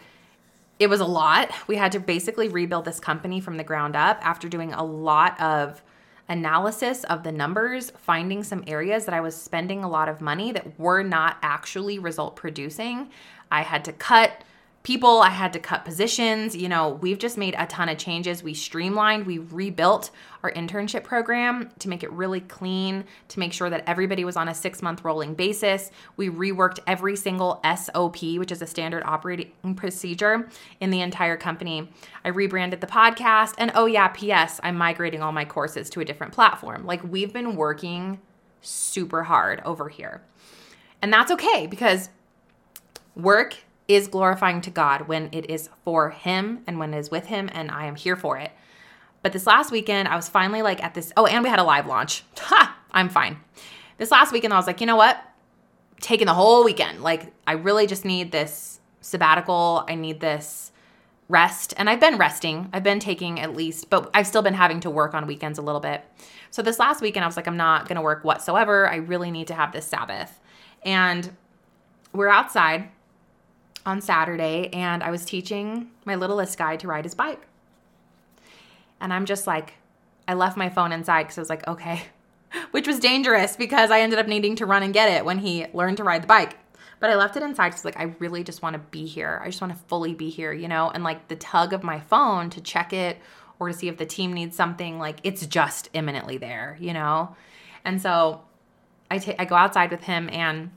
it 0.82 0.90
was 0.90 1.00
a 1.00 1.06
lot. 1.06 1.50
We 1.68 1.76
had 1.76 1.92
to 1.92 2.00
basically 2.00 2.48
rebuild 2.48 2.84
this 2.84 2.98
company 2.98 3.40
from 3.40 3.56
the 3.56 3.62
ground 3.62 3.94
up 3.94 4.18
after 4.20 4.48
doing 4.48 4.72
a 4.72 4.82
lot 4.82 5.40
of 5.40 5.80
analysis 6.28 7.04
of 7.04 7.22
the 7.22 7.30
numbers, 7.30 7.92
finding 7.98 8.42
some 8.42 8.64
areas 8.66 9.04
that 9.04 9.14
I 9.14 9.20
was 9.20 9.36
spending 9.36 9.84
a 9.84 9.88
lot 9.88 10.08
of 10.08 10.20
money 10.20 10.50
that 10.50 10.78
were 10.80 11.04
not 11.04 11.36
actually 11.42 12.00
result 12.00 12.34
producing. 12.34 13.10
I 13.50 13.62
had 13.62 13.84
to 13.84 13.92
cut 13.92 14.42
people, 14.82 15.20
I 15.20 15.30
had 15.30 15.52
to 15.52 15.60
cut 15.60 15.84
positions. 15.84 16.56
You 16.56 16.68
know, 16.68 16.98
we've 17.00 17.18
just 17.18 17.38
made 17.38 17.54
a 17.56 17.66
ton 17.66 17.88
of 17.88 17.98
changes. 17.98 18.42
We 18.42 18.54
streamlined, 18.54 19.26
we 19.26 19.38
rebuilt 19.38 20.10
our 20.42 20.50
internship 20.52 21.04
program 21.04 21.70
to 21.78 21.88
make 21.88 22.02
it 22.02 22.10
really 22.12 22.40
clean, 22.40 23.04
to 23.28 23.38
make 23.38 23.52
sure 23.52 23.70
that 23.70 23.84
everybody 23.86 24.24
was 24.24 24.36
on 24.36 24.48
a 24.48 24.54
six 24.54 24.82
month 24.82 25.04
rolling 25.04 25.34
basis. 25.34 25.90
We 26.16 26.30
reworked 26.30 26.80
every 26.86 27.14
single 27.16 27.60
SOP, 27.76 28.22
which 28.22 28.50
is 28.50 28.60
a 28.60 28.66
standard 28.66 29.04
operating 29.04 29.74
procedure 29.76 30.48
in 30.80 30.90
the 30.90 31.00
entire 31.00 31.36
company. 31.36 31.92
I 32.24 32.28
rebranded 32.28 32.80
the 32.80 32.86
podcast. 32.88 33.54
And 33.58 33.70
oh, 33.74 33.86
yeah, 33.86 34.08
P.S., 34.08 34.60
I'm 34.64 34.76
migrating 34.76 35.22
all 35.22 35.32
my 35.32 35.44
courses 35.44 35.88
to 35.90 36.00
a 36.00 36.04
different 36.04 36.32
platform. 36.32 36.84
Like, 36.84 37.02
we've 37.04 37.32
been 37.32 37.54
working 37.54 38.20
super 38.62 39.24
hard 39.24 39.60
over 39.64 39.88
here. 39.88 40.22
And 41.00 41.12
that's 41.12 41.30
okay 41.32 41.66
because 41.66 42.08
work 43.14 43.58
is 43.94 44.08
glorifying 44.08 44.60
to 44.62 44.70
God 44.70 45.08
when 45.08 45.28
it 45.32 45.50
is 45.50 45.68
for 45.84 46.10
Him 46.10 46.62
and 46.66 46.78
when 46.78 46.94
it 46.94 46.98
is 46.98 47.10
with 47.10 47.26
Him, 47.26 47.48
and 47.52 47.70
I 47.70 47.86
am 47.86 47.96
here 47.96 48.16
for 48.16 48.38
it. 48.38 48.52
But 49.22 49.32
this 49.32 49.46
last 49.46 49.70
weekend, 49.70 50.08
I 50.08 50.16
was 50.16 50.28
finally 50.28 50.62
like 50.62 50.82
at 50.82 50.94
this. 50.94 51.12
Oh, 51.16 51.26
and 51.26 51.42
we 51.44 51.50
had 51.50 51.58
a 51.58 51.64
live 51.64 51.86
launch. 51.86 52.24
Ha! 52.38 52.76
I'm 52.90 53.08
fine. 53.08 53.38
This 53.96 54.10
last 54.10 54.32
weekend, 54.32 54.52
I 54.52 54.56
was 54.56 54.66
like, 54.66 54.80
you 54.80 54.86
know 54.86 54.96
what? 54.96 55.22
Taking 56.00 56.26
the 56.26 56.34
whole 56.34 56.64
weekend. 56.64 57.02
Like, 57.02 57.32
I 57.46 57.52
really 57.52 57.86
just 57.86 58.04
need 58.04 58.32
this 58.32 58.80
sabbatical. 59.00 59.84
I 59.88 59.94
need 59.94 60.20
this 60.20 60.72
rest. 61.28 61.72
And 61.76 61.88
I've 61.88 62.00
been 62.00 62.18
resting. 62.18 62.68
I've 62.72 62.82
been 62.82 62.98
taking 62.98 63.40
at 63.40 63.54
least, 63.54 63.88
but 63.88 64.10
I've 64.12 64.26
still 64.26 64.42
been 64.42 64.54
having 64.54 64.80
to 64.80 64.90
work 64.90 65.14
on 65.14 65.26
weekends 65.26 65.58
a 65.58 65.62
little 65.62 65.80
bit. 65.80 66.04
So 66.50 66.60
this 66.60 66.78
last 66.78 67.00
weekend, 67.00 67.24
I 67.24 67.26
was 67.26 67.36
like, 67.36 67.46
I'm 67.46 67.56
not 67.56 67.88
going 67.88 67.96
to 67.96 68.02
work 68.02 68.24
whatsoever. 68.24 68.88
I 68.88 68.96
really 68.96 69.30
need 69.30 69.46
to 69.46 69.54
have 69.54 69.72
this 69.72 69.86
Sabbath. 69.86 70.38
And 70.84 71.34
we're 72.12 72.28
outside 72.28 72.90
on 73.84 74.00
Saturday 74.00 74.68
and 74.72 75.02
I 75.02 75.10
was 75.10 75.24
teaching 75.24 75.90
my 76.04 76.14
littlest 76.14 76.58
guy 76.58 76.76
to 76.76 76.88
ride 76.88 77.04
his 77.04 77.14
bike. 77.14 77.40
And 79.00 79.12
I'm 79.12 79.26
just 79.26 79.46
like, 79.46 79.74
I 80.28 80.34
left 80.34 80.56
my 80.56 80.68
phone 80.68 80.92
inside 80.92 81.24
because 81.24 81.38
I 81.38 81.40
was 81.40 81.50
like, 81.50 81.66
okay, 81.66 82.04
which 82.70 82.86
was 82.86 83.00
dangerous 83.00 83.56
because 83.56 83.90
I 83.90 84.00
ended 84.00 84.18
up 84.18 84.28
needing 84.28 84.56
to 84.56 84.66
run 84.66 84.82
and 84.82 84.94
get 84.94 85.10
it 85.10 85.24
when 85.24 85.38
he 85.38 85.66
learned 85.72 85.96
to 85.96 86.04
ride 86.04 86.22
the 86.22 86.28
bike. 86.28 86.56
But 87.00 87.10
I 87.10 87.16
left 87.16 87.36
it 87.36 87.42
inside 87.42 87.70
because, 87.70 87.84
like, 87.84 87.98
I 87.98 88.14
really 88.20 88.44
just 88.44 88.62
want 88.62 88.74
to 88.74 88.78
be 88.78 89.06
here. 89.06 89.40
I 89.42 89.46
just 89.46 89.60
want 89.60 89.72
to 89.72 89.78
fully 89.88 90.14
be 90.14 90.30
here, 90.30 90.52
you 90.52 90.68
know? 90.68 90.88
And 90.88 91.02
like 91.02 91.26
the 91.26 91.34
tug 91.34 91.72
of 91.72 91.82
my 91.82 91.98
phone 91.98 92.48
to 92.50 92.60
check 92.60 92.92
it 92.92 93.18
or 93.58 93.68
to 93.68 93.74
see 93.74 93.88
if 93.88 93.96
the 93.96 94.06
team 94.06 94.32
needs 94.32 94.54
something, 94.54 95.00
like, 95.00 95.18
it's 95.24 95.44
just 95.44 95.88
imminently 95.94 96.38
there, 96.38 96.76
you 96.78 96.92
know? 96.92 97.34
And 97.84 98.00
so 98.00 98.42
I, 99.10 99.18
t- 99.18 99.34
I 99.36 99.44
go 99.46 99.56
outside 99.56 99.90
with 99.90 100.04
him 100.04 100.30
and 100.30 100.70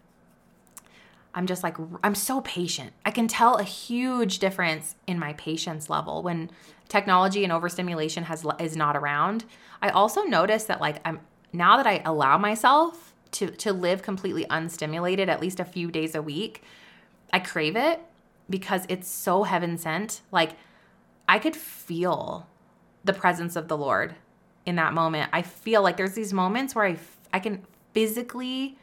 I'm 1.35 1.47
just 1.47 1.63
like, 1.63 1.75
I'm 2.01 2.15
so 2.15 2.39
patient. 2.41 2.93
I 3.05 3.11
can 3.11 3.27
tell 3.27 3.57
a 3.57 3.63
huge 3.63 4.39
difference 4.39 4.95
in 5.05 5.19
my 5.19 5.33
patience 5.33 5.89
level 5.89 6.23
when 6.23 6.49
technology 6.87 7.43
and 7.43 7.51
overstimulation 7.51 8.23
has 8.23 8.45
is 8.59 8.77
not 8.77 8.95
around. 8.95 9.43
I 9.81 9.89
also 9.89 10.23
notice 10.23 10.63
that 10.65 10.79
like 10.79 11.01
I'm 11.03 11.19
now 11.51 11.75
that 11.77 11.85
I 11.85 12.01
allow 12.05 12.37
myself 12.37 13.13
to 13.31 13.51
to 13.51 13.73
live 13.73 14.01
completely 14.01 14.45
unstimulated 14.45 15.27
at 15.27 15.41
least 15.41 15.59
a 15.59 15.65
few 15.65 15.91
days 15.91 16.15
a 16.15 16.21
week, 16.21 16.63
I 17.33 17.39
crave 17.39 17.75
it 17.75 17.99
because 18.49 18.85
it's 18.87 19.09
so 19.09 19.43
heaven 19.43 19.77
sent. 19.77 20.21
Like 20.31 20.51
I 21.27 21.37
could 21.39 21.55
feel 21.55 22.47
the 23.03 23.13
presence 23.13 23.57
of 23.57 23.67
the 23.67 23.77
Lord 23.77 24.15
in 24.65 24.77
that 24.77 24.93
moment. 24.93 25.29
I 25.33 25.41
feel 25.41 25.81
like 25.81 25.97
there's 25.97 26.13
these 26.13 26.31
moments 26.31 26.73
where 26.73 26.85
I 26.85 26.97
I 27.33 27.39
can 27.39 27.65
physically 27.93 28.77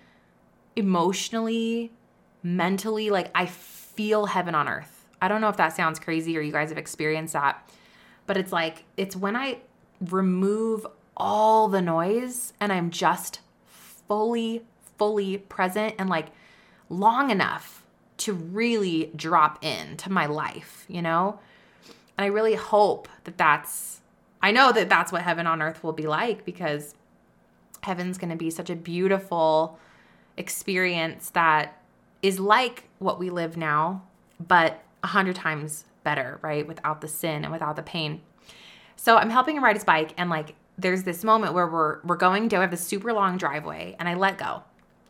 emotionally 0.76 1.92
mentally 2.42 3.10
like 3.10 3.30
I 3.34 3.46
feel 3.46 4.26
heaven 4.26 4.54
on 4.54 4.68
earth. 4.68 5.06
I 5.20 5.28
don't 5.28 5.40
know 5.40 5.48
if 5.48 5.56
that 5.56 5.76
sounds 5.76 5.98
crazy 5.98 6.36
or 6.36 6.40
you 6.40 6.52
guys 6.52 6.70
have 6.70 6.78
experienced 6.78 7.34
that, 7.34 7.68
but 8.26 8.36
it's 8.36 8.52
like 8.52 8.84
it's 8.96 9.14
when 9.14 9.36
I 9.36 9.58
remove 10.00 10.86
all 11.16 11.68
the 11.68 11.80
noise 11.82 12.52
and 12.58 12.72
I'm 12.72 12.90
just 12.90 13.40
fully 13.66 14.62
fully 14.98 15.38
present 15.38 15.94
and 15.98 16.08
like 16.08 16.28
long 16.88 17.30
enough 17.30 17.84
to 18.18 18.32
really 18.32 19.10
drop 19.16 19.64
in 19.64 19.96
to 19.96 20.10
my 20.10 20.26
life, 20.26 20.84
you 20.88 21.02
know? 21.02 21.40
And 22.16 22.24
I 22.24 22.28
really 22.28 22.54
hope 22.54 23.08
that 23.24 23.38
that's 23.38 24.00
I 24.42 24.50
know 24.50 24.72
that 24.72 24.88
that's 24.88 25.12
what 25.12 25.22
heaven 25.22 25.46
on 25.46 25.62
earth 25.62 25.84
will 25.84 25.92
be 25.92 26.06
like 26.06 26.44
because 26.44 26.94
heaven's 27.82 28.18
going 28.18 28.30
to 28.30 28.36
be 28.36 28.50
such 28.50 28.70
a 28.70 28.76
beautiful 28.76 29.78
experience 30.36 31.30
that 31.30 31.81
is 32.22 32.38
like 32.38 32.84
what 32.98 33.18
we 33.18 33.30
live 33.30 33.56
now, 33.56 34.04
but 34.38 34.82
a 35.02 35.08
hundred 35.08 35.36
times 35.36 35.84
better, 36.04 36.38
right? 36.42 36.66
Without 36.66 37.00
the 37.00 37.08
sin 37.08 37.44
and 37.44 37.52
without 37.52 37.76
the 37.76 37.82
pain. 37.82 38.20
So 38.96 39.16
I'm 39.16 39.30
helping 39.30 39.56
him 39.56 39.64
ride 39.64 39.76
his 39.76 39.84
bike, 39.84 40.14
and 40.16 40.30
like 40.30 40.54
there's 40.78 41.02
this 41.02 41.24
moment 41.24 41.54
where 41.54 41.66
we're 41.66 42.00
we're 42.02 42.16
going 42.16 42.48
down. 42.48 42.60
I 42.60 42.64
have 42.64 42.72
a 42.72 42.76
super 42.76 43.12
long 43.12 43.36
driveway, 43.36 43.96
and 43.98 44.08
I 44.08 44.14
let 44.14 44.38
go, 44.38 44.62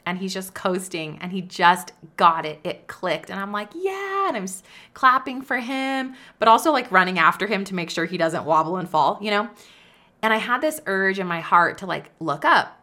and 0.06 0.18
he's 0.18 0.32
just 0.32 0.54
coasting, 0.54 1.18
and 1.20 1.30
he 1.30 1.42
just 1.42 1.92
got 2.16 2.46
it. 2.46 2.60
It 2.64 2.86
clicked, 2.86 3.28
and 3.28 3.38
I'm 3.38 3.52
like, 3.52 3.70
yeah, 3.74 4.28
and 4.28 4.36
I'm 4.36 4.46
clapping 4.94 5.42
for 5.42 5.58
him, 5.58 6.14
but 6.38 6.48
also 6.48 6.72
like 6.72 6.90
running 6.90 7.18
after 7.18 7.46
him 7.46 7.64
to 7.64 7.74
make 7.74 7.90
sure 7.90 8.06
he 8.06 8.16
doesn't 8.16 8.44
wobble 8.44 8.78
and 8.78 8.88
fall, 8.88 9.18
you 9.20 9.30
know. 9.30 9.50
And 10.22 10.32
I 10.32 10.38
had 10.38 10.60
this 10.60 10.80
urge 10.86 11.18
in 11.18 11.26
my 11.26 11.40
heart 11.40 11.78
to 11.78 11.86
like 11.86 12.10
look 12.20 12.44
up. 12.44 12.78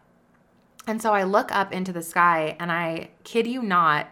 And 0.87 1.01
so 1.01 1.13
I 1.13 1.23
look 1.23 1.51
up 1.53 1.71
into 1.71 1.91
the 1.91 2.01
sky, 2.01 2.55
and 2.59 2.71
I 2.71 3.09
kid 3.23 3.47
you 3.47 3.61
not, 3.61 4.07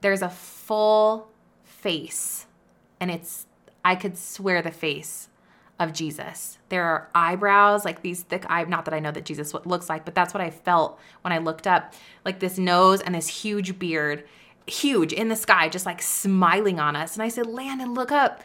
there's 0.00 0.22
a 0.22 0.28
full 0.28 1.28
face, 1.64 2.46
and 3.00 3.10
it's, 3.10 3.46
I 3.84 3.94
could 3.94 4.16
swear 4.18 4.62
the 4.62 4.70
face 4.70 5.28
of 5.78 5.92
Jesus. 5.92 6.58
There 6.68 6.84
are 6.84 7.08
eyebrows, 7.14 7.84
like 7.84 8.02
these 8.02 8.22
thick 8.22 8.44
eye, 8.48 8.64
not 8.64 8.84
that 8.86 8.94
I 8.94 9.00
know 9.00 9.12
that 9.12 9.24
Jesus 9.24 9.54
looks 9.54 9.88
like, 9.88 10.04
but 10.04 10.14
that's 10.14 10.32
what 10.32 10.40
I 10.40 10.50
felt 10.50 10.98
when 11.22 11.32
I 11.32 11.38
looked 11.38 11.66
up. 11.66 11.94
Like 12.24 12.40
this 12.40 12.58
nose 12.58 13.00
and 13.00 13.14
this 13.14 13.28
huge 13.28 13.78
beard, 13.78 14.24
huge 14.66 15.12
in 15.12 15.28
the 15.28 15.36
sky, 15.36 15.68
just 15.68 15.86
like 15.86 16.02
smiling 16.02 16.80
on 16.80 16.96
us. 16.96 17.14
And 17.14 17.22
I 17.22 17.28
said, 17.28 17.46
Landon, 17.46 17.94
look 17.94 18.10
up. 18.10 18.42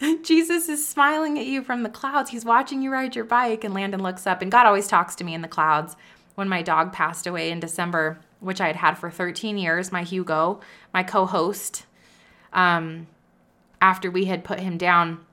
Jesus 0.22 0.68
is 0.68 0.86
smiling 0.86 1.38
at 1.38 1.46
you 1.46 1.62
from 1.62 1.82
the 1.82 1.88
clouds. 1.88 2.30
He's 2.30 2.44
watching 2.44 2.82
you 2.82 2.90
ride 2.90 3.14
your 3.14 3.24
bike. 3.24 3.64
And 3.64 3.74
Landon 3.74 4.02
looks 4.02 4.26
up, 4.26 4.42
and 4.42 4.50
God 4.50 4.66
always 4.66 4.88
talks 4.88 5.14
to 5.16 5.24
me 5.24 5.34
in 5.34 5.42
the 5.42 5.48
clouds. 5.48 5.96
When 6.34 6.48
my 6.48 6.62
dog 6.62 6.92
passed 6.92 7.28
away 7.28 7.50
in 7.50 7.60
December, 7.60 8.18
which 8.44 8.60
I 8.60 8.66
had 8.66 8.76
had 8.76 8.98
for 8.98 9.10
13 9.10 9.58
years, 9.58 9.90
my 9.90 10.02
Hugo, 10.02 10.60
my 10.92 11.02
co 11.02 11.26
host, 11.26 11.86
um, 12.52 13.06
after 13.80 14.10
we 14.10 14.26
had 14.26 14.44
put 14.44 14.60
him 14.60 14.78
down, 14.78 15.24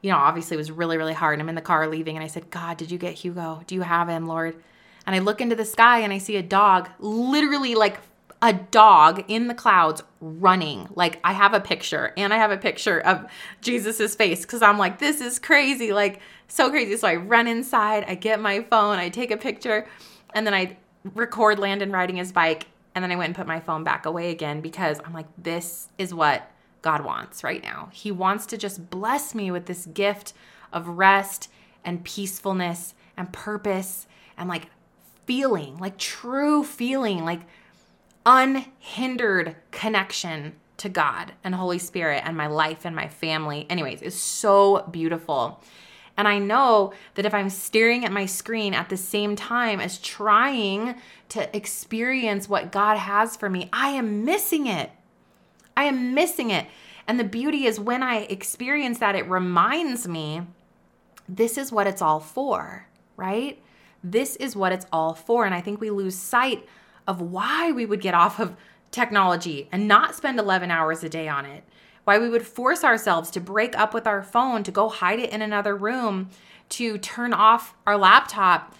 you 0.00 0.10
know, 0.10 0.16
obviously 0.16 0.56
it 0.56 0.58
was 0.58 0.70
really, 0.70 0.96
really 0.96 1.12
hard. 1.12 1.38
I'm 1.38 1.48
in 1.48 1.54
the 1.54 1.60
car 1.60 1.86
leaving 1.86 2.16
and 2.16 2.24
I 2.24 2.28
said, 2.28 2.50
God, 2.50 2.76
did 2.76 2.90
you 2.90 2.98
get 2.98 3.14
Hugo? 3.14 3.62
Do 3.66 3.74
you 3.74 3.82
have 3.82 4.08
him, 4.08 4.26
Lord? 4.26 4.56
And 5.06 5.14
I 5.14 5.20
look 5.20 5.40
into 5.40 5.54
the 5.54 5.64
sky 5.64 6.00
and 6.00 6.12
I 6.12 6.18
see 6.18 6.36
a 6.36 6.42
dog, 6.42 6.88
literally 6.98 7.74
like 7.74 7.98
a 8.40 8.52
dog 8.52 9.24
in 9.28 9.46
the 9.46 9.54
clouds 9.54 10.02
running. 10.20 10.88
Like 10.94 11.20
I 11.22 11.32
have 11.32 11.54
a 11.54 11.60
picture 11.60 12.12
and 12.16 12.34
I 12.34 12.38
have 12.38 12.50
a 12.50 12.56
picture 12.56 13.00
of 13.00 13.30
Jesus's 13.60 14.16
face 14.16 14.42
because 14.42 14.62
I'm 14.62 14.78
like, 14.78 14.98
this 14.98 15.20
is 15.20 15.38
crazy. 15.38 15.92
Like 15.92 16.20
so 16.48 16.68
crazy. 16.70 16.96
So 16.96 17.06
I 17.06 17.14
run 17.14 17.46
inside, 17.46 18.04
I 18.08 18.16
get 18.16 18.40
my 18.40 18.62
phone, 18.62 18.98
I 18.98 19.08
take 19.08 19.30
a 19.30 19.36
picture, 19.36 19.86
and 20.34 20.44
then 20.44 20.54
I 20.54 20.76
record 21.04 21.58
Landon 21.58 21.92
riding 21.92 22.16
his 22.16 22.32
bike. 22.32 22.66
And 22.94 23.02
then 23.02 23.10
I 23.10 23.16
went 23.16 23.28
and 23.28 23.36
put 23.36 23.46
my 23.46 23.60
phone 23.60 23.84
back 23.84 24.04
away 24.04 24.30
again 24.30 24.60
because 24.60 25.00
I'm 25.04 25.14
like, 25.14 25.26
this 25.38 25.88
is 25.96 26.12
what 26.12 26.50
God 26.82 27.04
wants 27.04 27.42
right 27.42 27.62
now. 27.62 27.88
He 27.92 28.10
wants 28.10 28.44
to 28.46 28.58
just 28.58 28.90
bless 28.90 29.34
me 29.34 29.50
with 29.50 29.66
this 29.66 29.86
gift 29.86 30.34
of 30.72 30.88
rest 30.88 31.48
and 31.84 32.04
peacefulness 32.04 32.94
and 33.16 33.32
purpose 33.32 34.06
and 34.36 34.48
like 34.48 34.66
feeling, 35.24 35.78
like 35.78 35.96
true 35.96 36.64
feeling, 36.64 37.24
like 37.24 37.40
unhindered 38.26 39.56
connection 39.70 40.54
to 40.76 40.88
God 40.88 41.32
and 41.44 41.54
Holy 41.54 41.78
Spirit 41.78 42.22
and 42.24 42.36
my 42.36 42.46
life 42.46 42.84
and 42.84 42.94
my 42.94 43.08
family. 43.08 43.66
Anyways, 43.70 44.02
it's 44.02 44.16
so 44.16 44.86
beautiful. 44.90 45.62
And 46.16 46.28
I 46.28 46.38
know 46.38 46.92
that 47.14 47.24
if 47.24 47.32
I'm 47.32 47.48
staring 47.48 48.04
at 48.04 48.12
my 48.12 48.26
screen 48.26 48.74
at 48.74 48.88
the 48.88 48.96
same 48.96 49.34
time 49.34 49.80
as 49.80 49.98
trying 49.98 50.96
to 51.30 51.56
experience 51.56 52.48
what 52.48 52.70
God 52.70 52.98
has 52.98 53.36
for 53.36 53.48
me, 53.48 53.68
I 53.72 53.90
am 53.90 54.24
missing 54.24 54.66
it. 54.66 54.90
I 55.76 55.84
am 55.84 56.14
missing 56.14 56.50
it. 56.50 56.66
And 57.08 57.18
the 57.18 57.24
beauty 57.24 57.66
is 57.66 57.80
when 57.80 58.02
I 58.02 58.18
experience 58.22 58.98
that, 58.98 59.16
it 59.16 59.28
reminds 59.28 60.06
me 60.06 60.42
this 61.28 61.56
is 61.56 61.72
what 61.72 61.86
it's 61.86 62.02
all 62.02 62.20
for, 62.20 62.86
right? 63.16 63.60
This 64.04 64.36
is 64.36 64.54
what 64.54 64.72
it's 64.72 64.86
all 64.92 65.14
for. 65.14 65.46
And 65.46 65.54
I 65.54 65.60
think 65.60 65.80
we 65.80 65.90
lose 65.90 66.16
sight 66.16 66.66
of 67.08 67.20
why 67.20 67.72
we 67.72 67.86
would 67.86 68.00
get 68.00 68.14
off 68.14 68.38
of 68.38 68.54
technology 68.90 69.68
and 69.72 69.88
not 69.88 70.14
spend 70.14 70.38
11 70.38 70.70
hours 70.70 71.02
a 71.02 71.08
day 71.08 71.28
on 71.28 71.46
it. 71.46 71.64
Why 72.04 72.18
we 72.18 72.28
would 72.28 72.46
force 72.46 72.82
ourselves 72.84 73.30
to 73.32 73.40
break 73.40 73.78
up 73.78 73.94
with 73.94 74.06
our 74.06 74.22
phone, 74.22 74.64
to 74.64 74.70
go 74.70 74.88
hide 74.88 75.20
it 75.20 75.30
in 75.30 75.42
another 75.42 75.76
room, 75.76 76.30
to 76.70 76.98
turn 76.98 77.32
off 77.32 77.74
our 77.86 77.96
laptop. 77.96 78.74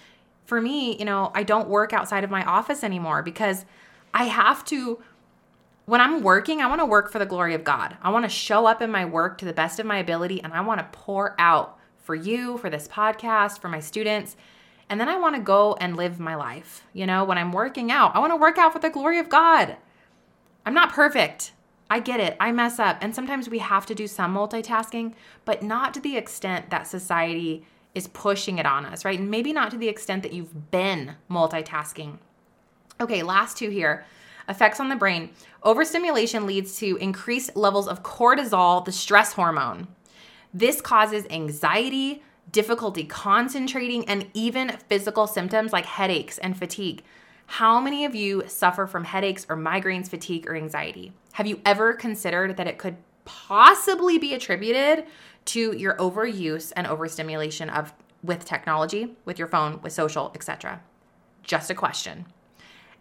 For 0.45 0.61
me, 0.61 0.97
you 0.99 1.05
know, 1.05 1.31
I 1.35 1.43
don't 1.43 1.69
work 1.69 1.93
outside 1.93 2.25
of 2.25 2.31
my 2.31 2.45
office 2.45 2.83
anymore 2.83 3.23
because 3.23 3.65
I 4.13 4.25
have 4.25 4.65
to 4.67 5.01
when 5.85 6.01
I'm 6.01 6.23
working, 6.23 6.61
I 6.61 6.69
want 6.69 6.81
to 6.81 6.87
work 6.87 7.11
for 7.11 7.19
the 7.19 7.27
glory 7.27 7.55
of 7.55 7.65
God. 7.65 7.97
I 8.03 8.11
want 8.11 8.25
to 8.25 8.29
show 8.29 8.67
up 8.67 8.81
in 8.81 8.91
my 8.91 9.05
work 9.05 9.39
to 9.39 9.45
the 9.45 9.53
best 9.53 9.81
of 9.81 9.87
my 9.87 9.99
ability 9.99 10.43
and 10.43 10.53
I 10.53 10.61
want 10.61 10.79
to 10.79 10.99
pour 10.99 11.35
out 11.39 11.77
for 11.99 12.15
you, 12.15 12.57
for 12.59 12.71
this 12.71 12.87
podcast, 12.87 13.61
for 13.61 13.69
my 13.69 13.81
students. 13.81 14.37
And 14.89 15.01
then 15.01 15.09
I 15.09 15.19
want 15.19 15.35
to 15.35 15.41
go 15.41 15.75
and 15.81 15.97
live 15.97 16.21
my 16.21 16.35
life. 16.35 16.87
You 16.93 17.07
know, 17.07 17.25
when 17.25 17.39
I'm 17.39 17.53
working 17.53 17.91
out, 17.91 18.15
I 18.15 18.21
want 18.21 18.33
to 18.33 18.37
work 18.37 18.59
out 18.59 18.73
for 18.73 18.79
the 18.79 18.91
glory 18.91 19.19
of 19.19 19.29
God. 19.29 19.77
I'm 20.65 20.75
not 20.75 20.93
perfect. 20.93 21.53
I 21.93 22.01
get 22.01 22.21
it. 22.21 22.39
I 22.41 22.53
mess 22.53 22.79
up. 22.79 22.97
And 23.03 23.15
sometimes 23.15 23.51
we 23.51 23.59
have 23.59 23.85
to 23.85 23.95
do 23.95 24.07
some 24.07 24.35
multitasking, 24.35 25.13
but 25.45 25.63
not 25.63 25.93
to 25.93 26.01
the 26.01 26.17
extent 26.17 26.71
that 26.71 26.87
society 26.87 27.67
is 27.95 28.09
pushing 28.09 28.57
it 28.57 28.65
on 28.65 28.87
us, 28.87 29.05
right? 29.05 29.19
And 29.19 29.31
maybe 29.31 29.53
not 29.53 29.71
to 29.73 29.77
the 29.77 29.89
extent 29.89 30.23
that 30.23 30.33
you've 30.33 30.71
been 30.71 31.17
multitasking. 31.31 32.17
Okay, 32.99 33.23
last 33.23 33.59
two 33.59 33.69
here 33.69 34.07
effects 34.49 34.81
on 34.81 34.89
the 34.89 34.97
brain. 34.97 35.33
Overstimulation 35.65 36.47
leads 36.47 36.79
to 36.79 36.97
increased 36.97 37.57
levels 37.57 37.87
of 37.87 38.03
cortisol, 38.03 38.83
the 38.83 38.91
stress 38.91 39.35
hormone. 39.35 39.87
This 40.55 40.81
causes 40.81 41.27
anxiety, 41.29 42.23
difficulty 42.51 43.05
concentrating, 43.05 44.09
and 44.09 44.29
even 44.33 44.79
physical 44.89 45.27
symptoms 45.27 45.75
like 45.75 45.85
headaches 45.85 46.39
and 46.39 46.57
fatigue. 46.57 47.03
How 47.53 47.81
many 47.81 48.07
of 48.07 48.15
you 48.15 48.45
suffer 48.47 48.87
from 48.87 49.05
headaches 49.05 49.45
or 49.47 49.59
migraines, 49.59 50.09
fatigue, 50.09 50.49
or 50.49 50.57
anxiety? 50.57 51.13
Have 51.33 51.47
you 51.47 51.61
ever 51.67 51.93
considered 51.93 52.57
that 52.57 52.67
it 52.67 52.79
could 52.79 52.97
possibly 53.27 54.17
be 54.17 54.33
attributed 54.33 55.05
to 55.45 55.77
your 55.77 55.95
overuse 55.99 56.73
and 56.75 56.87
overstimulation 56.87 57.69
of 57.69 57.93
with 58.23 58.47
technology, 58.47 59.19
with 59.27 59.39
your 59.39 59.49
phone, 59.49 59.83
with 59.83 59.93
social, 59.93 60.33
etc.? 60.35 60.81
Just 61.43 61.69
a 61.69 61.75
question. 61.75 62.25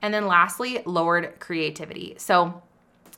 And 0.01 0.13
then 0.13 0.27
lastly, 0.27 0.83
lowered 0.85 1.39
creativity. 1.39 2.15
So, 2.17 2.61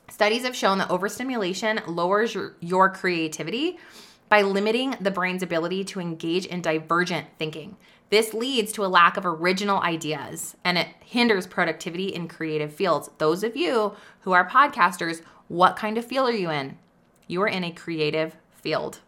studies 0.08 0.44
have 0.44 0.54
shown 0.54 0.78
that 0.78 0.90
overstimulation 0.92 1.80
lowers 1.88 2.32
your, 2.32 2.54
your 2.60 2.90
creativity 2.90 3.80
by 4.28 4.42
limiting 4.42 4.94
the 5.00 5.10
brain's 5.10 5.42
ability 5.42 5.82
to 5.82 5.98
engage 5.98 6.46
in 6.46 6.62
divergent 6.62 7.26
thinking. 7.40 7.76
This 8.10 8.34
leads 8.34 8.70
to 8.72 8.84
a 8.84 8.86
lack 8.86 9.16
of 9.16 9.26
original 9.26 9.80
ideas 9.80 10.56
and 10.64 10.78
it 10.78 10.88
hinders 11.04 11.46
productivity 11.46 12.08
in 12.08 12.28
creative 12.28 12.72
fields. 12.72 13.10
Those 13.18 13.42
of 13.42 13.56
you 13.56 13.94
who 14.20 14.32
are 14.32 14.48
podcasters, 14.48 15.22
what 15.48 15.76
kind 15.76 15.98
of 15.98 16.04
field 16.04 16.28
are 16.28 16.36
you 16.36 16.50
in? 16.50 16.78
You 17.26 17.42
are 17.42 17.48
in 17.48 17.64
a 17.64 17.72
creative 17.72 18.36
field. 18.52 19.00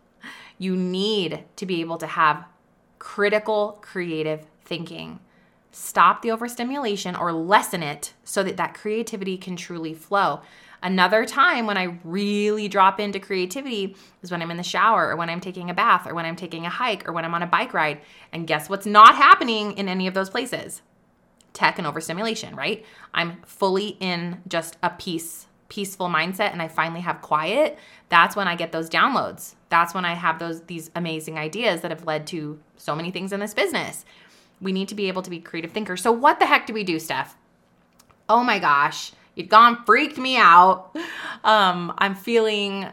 You 0.58 0.74
need 0.76 1.44
to 1.56 1.66
be 1.66 1.80
able 1.80 1.98
to 1.98 2.06
have 2.06 2.44
critical 2.98 3.78
creative 3.82 4.46
thinking. 4.64 5.20
Stop 5.78 6.22
the 6.22 6.30
overstimulation 6.30 7.14
or 7.14 7.34
lessen 7.34 7.82
it 7.82 8.14
so 8.24 8.42
that 8.42 8.56
that 8.56 8.72
creativity 8.72 9.36
can 9.36 9.56
truly 9.56 9.92
flow. 9.92 10.40
Another 10.82 11.26
time 11.26 11.66
when 11.66 11.76
I 11.76 11.98
really 12.02 12.66
drop 12.66 12.98
into 12.98 13.20
creativity 13.20 13.94
is 14.22 14.30
when 14.30 14.40
I'm 14.40 14.50
in 14.50 14.56
the 14.56 14.62
shower 14.62 15.10
or 15.10 15.16
when 15.16 15.28
I'm 15.28 15.38
taking 15.38 15.68
a 15.68 15.74
bath 15.74 16.06
or 16.06 16.14
when 16.14 16.24
I'm 16.24 16.34
taking 16.34 16.64
a 16.64 16.70
hike 16.70 17.06
or 17.06 17.12
when 17.12 17.26
I'm 17.26 17.34
on 17.34 17.42
a 17.42 17.46
bike 17.46 17.74
ride. 17.74 18.00
And 18.32 18.46
guess 18.46 18.70
what's 18.70 18.86
not 18.86 19.16
happening 19.16 19.72
in 19.72 19.86
any 19.86 20.06
of 20.06 20.14
those 20.14 20.30
places? 20.30 20.80
Tech 21.52 21.76
and 21.76 21.86
overstimulation, 21.86 22.56
right? 22.56 22.82
I'm 23.12 23.42
fully 23.42 23.98
in 24.00 24.40
just 24.48 24.78
a 24.82 24.88
peace, 24.88 25.46
peaceful 25.68 26.08
mindset 26.08 26.52
and 26.52 26.62
I 26.62 26.68
finally 26.68 27.02
have 27.02 27.20
quiet. 27.20 27.78
That's 28.08 28.34
when 28.34 28.48
I 28.48 28.56
get 28.56 28.72
those 28.72 28.88
downloads. 28.88 29.56
That's 29.68 29.92
when 29.92 30.06
I 30.06 30.14
have 30.14 30.38
those 30.38 30.62
these 30.62 30.90
amazing 30.94 31.38
ideas 31.38 31.82
that 31.82 31.90
have 31.90 32.06
led 32.06 32.26
to 32.28 32.58
so 32.78 32.96
many 32.96 33.10
things 33.10 33.34
in 33.34 33.40
this 33.40 33.52
business. 33.52 34.06
We 34.60 34.72
need 34.72 34.88
to 34.88 34.94
be 34.94 35.08
able 35.08 35.22
to 35.22 35.30
be 35.30 35.40
creative 35.40 35.72
thinkers. 35.72 36.02
So 36.02 36.12
what 36.12 36.38
the 36.38 36.46
heck 36.46 36.66
do 36.66 36.72
we 36.72 36.84
do, 36.84 36.96
Stef? 36.96 37.34
Oh 38.28 38.42
my 38.42 38.58
gosh 38.58 39.12
you've 39.36 39.48
gone 39.48 39.84
freaked 39.84 40.18
me 40.18 40.36
out. 40.36 40.96
Um, 41.44 41.94
I'm 41.98 42.16
feeling 42.16 42.88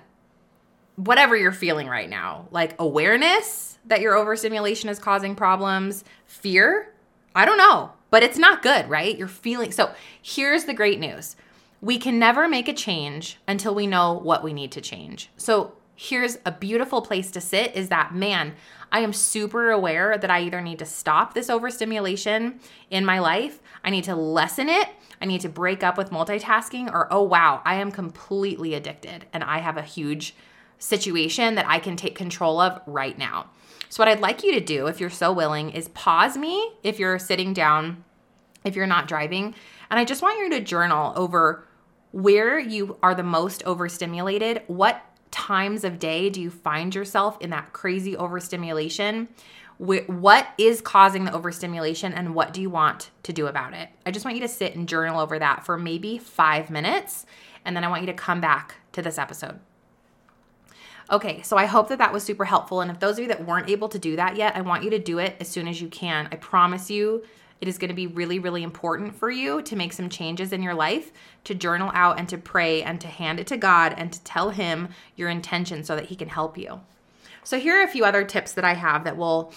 whatever 0.95 1.35
you're 1.35 1.51
feeling 1.51 1.87
right 1.87 2.09
now, 2.09 2.47
like 2.51 2.75
awareness 2.77 3.79
that 3.85 4.01
your 4.01 4.15
overstimulation 4.15 4.89
is 4.89 4.99
causing 4.99 5.33
problems, 5.35 6.03
fear. 6.27 6.93
I 7.33 7.45
don't 7.45 7.57
know, 7.57 7.91
but 8.11 8.21
it's 8.21 8.37
not 8.37 8.61
good, 8.61 8.87
right? 8.87 9.17
You're 9.17 9.27
feeling 9.27 9.71
so. 9.71 9.91
Here's 10.21 10.65
the 10.65 10.73
great 10.75 10.99
news 10.99 11.35
we 11.81 11.97
can 11.97 12.19
never 12.19 12.47
make 12.47 12.67
a 12.67 12.73
change 12.73 13.39
until 13.47 13.73
we 13.73 13.87
know 13.87 14.13
what 14.13 14.43
we 14.43 14.53
need 14.53 14.71
to 14.73 14.81
change. 14.81 15.29
So 15.35 15.73
here's 15.95 16.37
a 16.45 16.51
beautiful 16.51 17.01
place 17.01 17.31
to 17.31 17.41
sit 17.41 17.75
is 17.75 17.89
that 17.89 18.13
man, 18.13 18.55
I 18.91 18.99
am 18.99 19.13
super 19.13 19.71
aware 19.71 20.17
that 20.17 20.29
I 20.29 20.41
either 20.41 20.61
need 20.61 20.79
to 20.79 20.85
stop 20.85 21.33
this 21.33 21.49
overstimulation 21.49 22.59
in 22.89 23.05
my 23.05 23.19
life, 23.19 23.59
I 23.83 23.89
need 23.89 24.03
to 24.05 24.15
lessen 24.15 24.69
it, 24.69 24.89
I 25.21 25.25
need 25.25 25.41
to 25.41 25.49
break 25.49 25.83
up 25.83 25.97
with 25.97 26.11
multitasking, 26.11 26.91
or 26.91 27.07
oh 27.11 27.23
wow, 27.23 27.61
I 27.65 27.75
am 27.75 27.91
completely 27.91 28.73
addicted 28.73 29.25
and 29.33 29.43
I 29.43 29.59
have 29.59 29.77
a 29.77 29.83
huge 29.83 30.35
situation 30.77 31.55
that 31.55 31.67
I 31.67 31.79
can 31.79 31.95
take 31.95 32.15
control 32.15 32.59
of 32.59 32.81
right 32.85 33.17
now. 33.17 33.49
So, 33.89 34.01
what 34.01 34.09
I'd 34.09 34.19
like 34.19 34.43
you 34.43 34.53
to 34.53 34.59
do, 34.59 34.87
if 34.87 34.99
you're 34.99 35.09
so 35.09 35.31
willing, 35.31 35.69
is 35.69 35.87
pause 35.89 36.35
me 36.35 36.71
if 36.81 36.99
you're 36.99 37.19
sitting 37.19 37.53
down, 37.53 38.03
if 38.63 38.75
you're 38.75 38.87
not 38.87 39.07
driving, 39.07 39.55
and 39.89 39.99
I 39.99 40.05
just 40.05 40.21
want 40.21 40.39
you 40.39 40.49
to 40.51 40.61
journal 40.61 41.13
over 41.15 41.67
where 42.11 42.59
you 42.59 42.97
are 43.03 43.15
the 43.15 43.23
most 43.23 43.63
overstimulated, 43.63 44.63
what 44.67 45.03
times 45.33 45.83
of 45.83 45.99
day 45.99 46.29
do 46.29 46.39
you 46.39 46.49
find 46.49 46.93
yourself 46.95 47.37
in 47.41 47.49
that 47.49 47.73
crazy 47.73 48.15
overstimulation? 48.15 49.27
What 49.79 50.47
is 50.57 50.79
causing 50.79 51.25
the 51.25 51.33
overstimulation 51.33 52.13
and 52.13 52.35
what 52.35 52.53
do 52.53 52.61
you 52.61 52.69
want 52.69 53.09
to 53.23 53.33
do 53.33 53.47
about 53.47 53.73
it? 53.73 53.89
I 54.05 54.11
just 54.11 54.23
want 54.23 54.37
you 54.37 54.43
to 54.43 54.47
sit 54.47 54.75
and 54.75 54.87
journal 54.87 55.19
over 55.19 55.37
that 55.39 55.65
for 55.65 55.77
maybe 55.77 56.19
five 56.19 56.69
minutes, 56.69 57.25
and 57.65 57.75
then 57.75 57.83
I 57.83 57.89
want 57.89 58.03
you 58.03 58.07
to 58.07 58.13
come 58.13 58.39
back 58.39 58.75
to 58.93 59.01
this 59.01 59.17
episode. 59.17 59.59
Okay, 61.11 61.41
so 61.41 61.57
I 61.57 61.65
hope 61.65 61.89
that 61.89 61.97
that 61.97 62.13
was 62.13 62.23
super 62.23 62.45
helpful. 62.45 62.79
And 62.79 62.89
if 62.89 62.99
those 62.99 63.17
of 63.17 63.23
you 63.23 63.27
that 63.27 63.45
weren't 63.45 63.69
able 63.69 63.89
to 63.89 63.99
do 63.99 64.15
that 64.15 64.37
yet, 64.37 64.55
I 64.55 64.61
want 64.61 64.83
you 64.83 64.89
to 64.91 64.99
do 64.99 65.17
it 65.17 65.35
as 65.39 65.49
soon 65.49 65.67
as 65.67 65.81
you 65.81 65.89
can. 65.89 66.29
I 66.31 66.35
promise 66.37 66.89
you, 66.89 67.23
it 67.63 67.67
is 67.67 67.79
going 67.79 67.89
to 67.89 67.95
be 67.95 68.05
really, 68.05 68.37
really 68.37 68.61
important 68.61 69.15
for 69.15 69.31
you 69.31 69.63
to 69.63 69.75
make 69.75 69.93
some 69.93 70.09
changes 70.09 70.53
in 70.53 70.61
your 70.61 70.75
life, 70.75 71.11
to 71.45 71.55
journal 71.55 71.89
out 71.95 72.19
and 72.19 72.29
to 72.29 72.37
pray 72.37 72.83
and 72.83 73.01
to 73.01 73.07
hand 73.07 73.39
it 73.39 73.47
to 73.47 73.57
God 73.57 73.95
and 73.97 74.13
to 74.13 74.21
tell 74.23 74.51
Him 74.51 74.89
your 75.15 75.29
intention 75.29 75.83
so 75.83 75.95
that 75.95 76.05
He 76.05 76.15
can 76.15 76.29
help 76.29 76.57
you. 76.57 76.81
So, 77.43 77.59
here 77.59 77.79
are 77.79 77.83
a 77.83 77.87
few 77.87 78.05
other 78.05 78.23
tips 78.23 78.51
that 78.51 78.63
I 78.63 78.75
have 78.75 79.03
that 79.05 79.17
will 79.17 79.51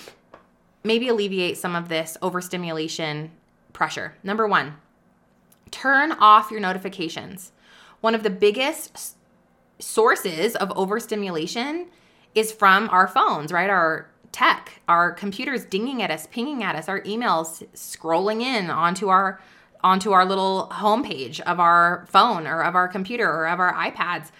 maybe 0.82 1.08
alleviate 1.08 1.58
some 1.58 1.76
of 1.76 1.88
this 1.88 2.16
overstimulation 2.22 3.32
pressure. 3.72 4.14
Number 4.22 4.46
one, 4.46 4.76
Turn 5.70 6.12
off 6.12 6.50
your 6.50 6.60
notifications. 6.60 7.52
One 8.00 8.14
of 8.14 8.22
the 8.22 8.30
biggest 8.30 9.16
sources 9.78 10.56
of 10.56 10.72
overstimulation 10.76 11.88
is 12.34 12.52
from 12.52 12.88
our 12.90 13.08
phones, 13.08 13.52
right? 13.52 13.68
Our 13.68 14.08
tech, 14.36 14.82
our 14.86 15.12
computers 15.12 15.64
dinging 15.64 16.02
at 16.02 16.10
us, 16.10 16.26
pinging 16.26 16.62
at 16.62 16.76
us, 16.76 16.90
our 16.90 17.00
emails 17.00 17.66
scrolling 17.72 18.42
in 18.42 18.68
onto 18.68 19.08
our 19.08 19.40
onto 19.82 20.12
our 20.12 20.26
little 20.26 20.68
homepage 20.72 21.40
of 21.40 21.58
our 21.58 22.04
phone 22.10 22.46
or 22.46 22.62
of 22.62 22.74
our 22.74 22.86
computer 22.86 23.26
or 23.26 23.48
of 23.48 23.58
our 23.58 23.72
iPads. 23.72 24.30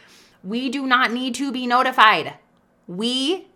We 0.45 0.69
do 0.69 0.87
not 0.87 1.13
need 1.13 1.35
to 1.37 1.51
be 1.51 1.67
notified. 1.67 2.35
We, 2.87 3.47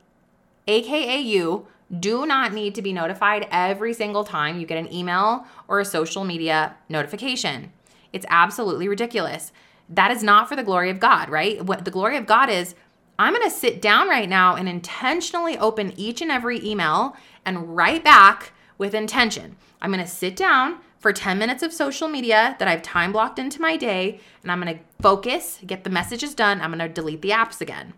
aka 0.66 1.20
you, 1.20 1.66
do 1.98 2.24
not 2.24 2.54
need 2.54 2.74
to 2.76 2.80
be 2.80 2.94
notified 2.94 3.46
every 3.50 3.92
single 3.92 4.24
time 4.24 4.58
you 4.58 4.66
get 4.66 4.78
an 4.78 4.90
email 4.90 5.44
or 5.68 5.78
a 5.78 5.84
social 5.84 6.24
media 6.24 6.74
notification. 6.88 7.70
It's 8.14 8.26
absolutely 8.30 8.88
ridiculous. 8.88 9.52
That 9.90 10.10
is 10.10 10.22
not 10.22 10.48
for 10.48 10.56
the 10.56 10.62
glory 10.62 10.88
of 10.88 11.00
God, 11.00 11.28
right? 11.28 11.62
What 11.62 11.84
the 11.84 11.90
glory 11.90 12.16
of 12.16 12.24
God 12.24 12.48
is, 12.48 12.74
I'm 13.20 13.34
going 13.34 13.44
to 13.44 13.54
sit 13.54 13.82
down 13.82 14.08
right 14.08 14.30
now 14.30 14.56
and 14.56 14.66
intentionally 14.66 15.58
open 15.58 15.92
each 15.98 16.22
and 16.22 16.30
every 16.30 16.66
email 16.66 17.14
and 17.44 17.76
write 17.76 18.02
back 18.02 18.54
with 18.78 18.94
intention. 18.94 19.56
I'm 19.82 19.92
going 19.92 20.02
to 20.02 20.10
sit 20.10 20.34
down 20.34 20.78
for 20.98 21.12
10 21.12 21.36
minutes 21.38 21.62
of 21.62 21.70
social 21.70 22.08
media 22.08 22.56
that 22.58 22.66
I've 22.66 22.80
time 22.80 23.12
blocked 23.12 23.38
into 23.38 23.60
my 23.60 23.76
day, 23.76 24.20
and 24.42 24.50
I'm 24.50 24.58
going 24.58 24.74
to 24.74 24.82
focus, 25.02 25.58
get 25.66 25.84
the 25.84 25.90
messages 25.90 26.34
done. 26.34 26.62
I'm 26.62 26.70
going 26.70 26.78
to 26.78 26.88
delete 26.88 27.20
the 27.20 27.28
apps 27.28 27.60
again. 27.60 27.92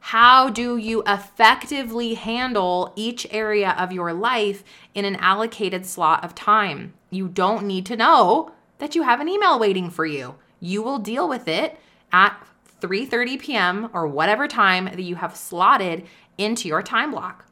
How 0.00 0.48
do 0.48 0.78
you 0.78 1.02
effectively 1.06 2.14
handle 2.14 2.94
each 2.96 3.26
area 3.30 3.76
of 3.78 3.92
your 3.92 4.14
life 4.14 4.64
in 4.94 5.04
an 5.04 5.16
allocated 5.16 5.84
slot 5.84 6.24
of 6.24 6.34
time? 6.34 6.94
You 7.10 7.28
don't 7.28 7.66
need 7.66 7.84
to 7.86 7.96
know 7.96 8.52
that 8.78 8.94
you 8.94 9.02
have 9.02 9.20
an 9.20 9.28
email 9.28 9.58
waiting 9.58 9.90
for 9.90 10.06
you. 10.06 10.36
You 10.60 10.82
will 10.82 10.98
deal 10.98 11.28
with 11.28 11.46
it 11.46 11.78
at 12.10 12.42
3:30 12.82 13.38
p.m. 13.38 13.90
or 13.92 14.06
whatever 14.06 14.48
time 14.48 14.86
that 14.86 15.02
you 15.02 15.14
have 15.16 15.36
slotted 15.36 16.06
into 16.36 16.68
your 16.68 16.82
time 16.82 17.12
block. 17.12 17.46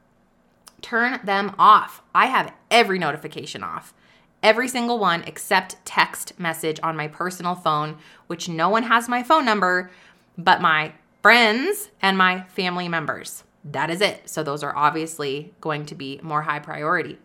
Turn 0.82 1.20
them 1.24 1.54
off. 1.58 2.02
I 2.14 2.26
have 2.26 2.52
every 2.70 2.98
notification 2.98 3.62
off. 3.62 3.94
Every 4.42 4.68
single 4.68 4.98
one 4.98 5.22
except 5.24 5.84
text 5.84 6.38
message 6.38 6.80
on 6.82 6.96
my 6.96 7.08
personal 7.08 7.54
phone, 7.54 7.98
which 8.26 8.48
no 8.48 8.68
one 8.68 8.84
has 8.84 9.08
my 9.08 9.22
phone 9.22 9.44
number 9.44 9.90
but 10.38 10.60
my 10.60 10.92
friends 11.22 11.90
and 12.00 12.16
my 12.16 12.42
family 12.44 12.88
members. 12.88 13.44
That 13.64 13.90
is 13.90 14.00
it. 14.00 14.28
So 14.28 14.42
those 14.42 14.62
are 14.62 14.74
obviously 14.74 15.52
going 15.60 15.86
to 15.86 15.94
be 15.94 16.18
more 16.22 16.42
high 16.42 16.60
priority. 16.60 17.18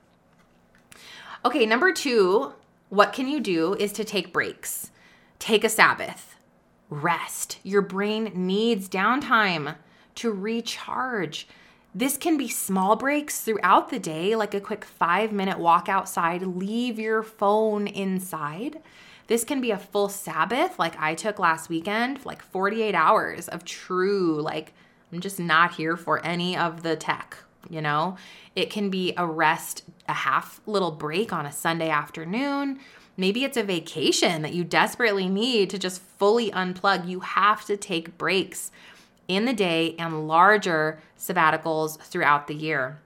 Okay, 1.45 1.65
number 1.65 1.93
two, 1.93 2.53
what 2.89 3.13
can 3.13 3.27
you 3.27 3.39
do 3.39 3.73
is 3.75 3.93
to 3.93 4.03
take 4.03 4.33
breaks. 4.33 4.91
Take 5.39 5.63
a 5.63 5.69
Sabbath. 5.69 6.34
Rest. 6.89 7.59
Your 7.63 7.81
brain 7.81 8.31
needs 8.35 8.87
downtime 8.87 9.75
to 10.15 10.31
recharge. 10.31 11.47
This 11.93 12.17
can 12.17 12.37
be 12.37 12.47
small 12.47 12.95
breaks 12.95 13.41
throughout 13.41 13.89
the 13.89 13.99
day, 13.99 14.35
like 14.35 14.53
a 14.53 14.59
quick 14.59 14.83
five 14.83 15.31
minute 15.31 15.59
walk 15.59 15.87
outside, 15.87 16.41
leave 16.43 16.99
your 16.99 17.23
phone 17.23 17.87
inside. 17.87 18.81
This 19.27 19.43
can 19.43 19.61
be 19.61 19.71
a 19.71 19.79
full 19.79 20.09
Sabbath, 20.09 20.77
like 20.77 20.99
I 20.99 21.15
took 21.15 21.39
last 21.39 21.69
weekend, 21.69 22.25
like 22.25 22.41
48 22.41 22.93
hours 22.93 23.47
of 23.47 23.65
true, 23.65 24.41
like, 24.41 24.73
I'm 25.11 25.21
just 25.21 25.39
not 25.39 25.75
here 25.75 25.95
for 25.95 26.23
any 26.25 26.57
of 26.57 26.83
the 26.83 26.95
tech, 26.95 27.37
you 27.69 27.81
know? 27.81 28.17
It 28.55 28.69
can 28.69 28.89
be 28.89 29.13
a 29.17 29.25
rest, 29.25 29.83
a 30.07 30.13
half 30.13 30.59
little 30.65 30.91
break 30.91 31.33
on 31.33 31.45
a 31.45 31.51
Sunday 31.51 31.89
afternoon. 31.89 32.79
Maybe 33.17 33.43
it's 33.43 33.57
a 33.57 33.63
vacation 33.63 34.41
that 34.41 34.53
you 34.53 34.63
desperately 34.63 35.29
need 35.29 35.69
to 35.69 35.79
just 35.79 36.01
fully 36.01 36.51
unplug. 36.51 37.07
You 37.07 37.21
have 37.21 37.65
to 37.65 37.77
take 37.77 38.17
breaks 38.17 38.71
in 39.27 39.45
the 39.45 39.53
day 39.53 39.95
and 39.97 40.27
larger 40.27 40.99
sabbaticals 41.17 41.99
throughout 41.99 42.47
the 42.47 42.55
year. 42.55 42.99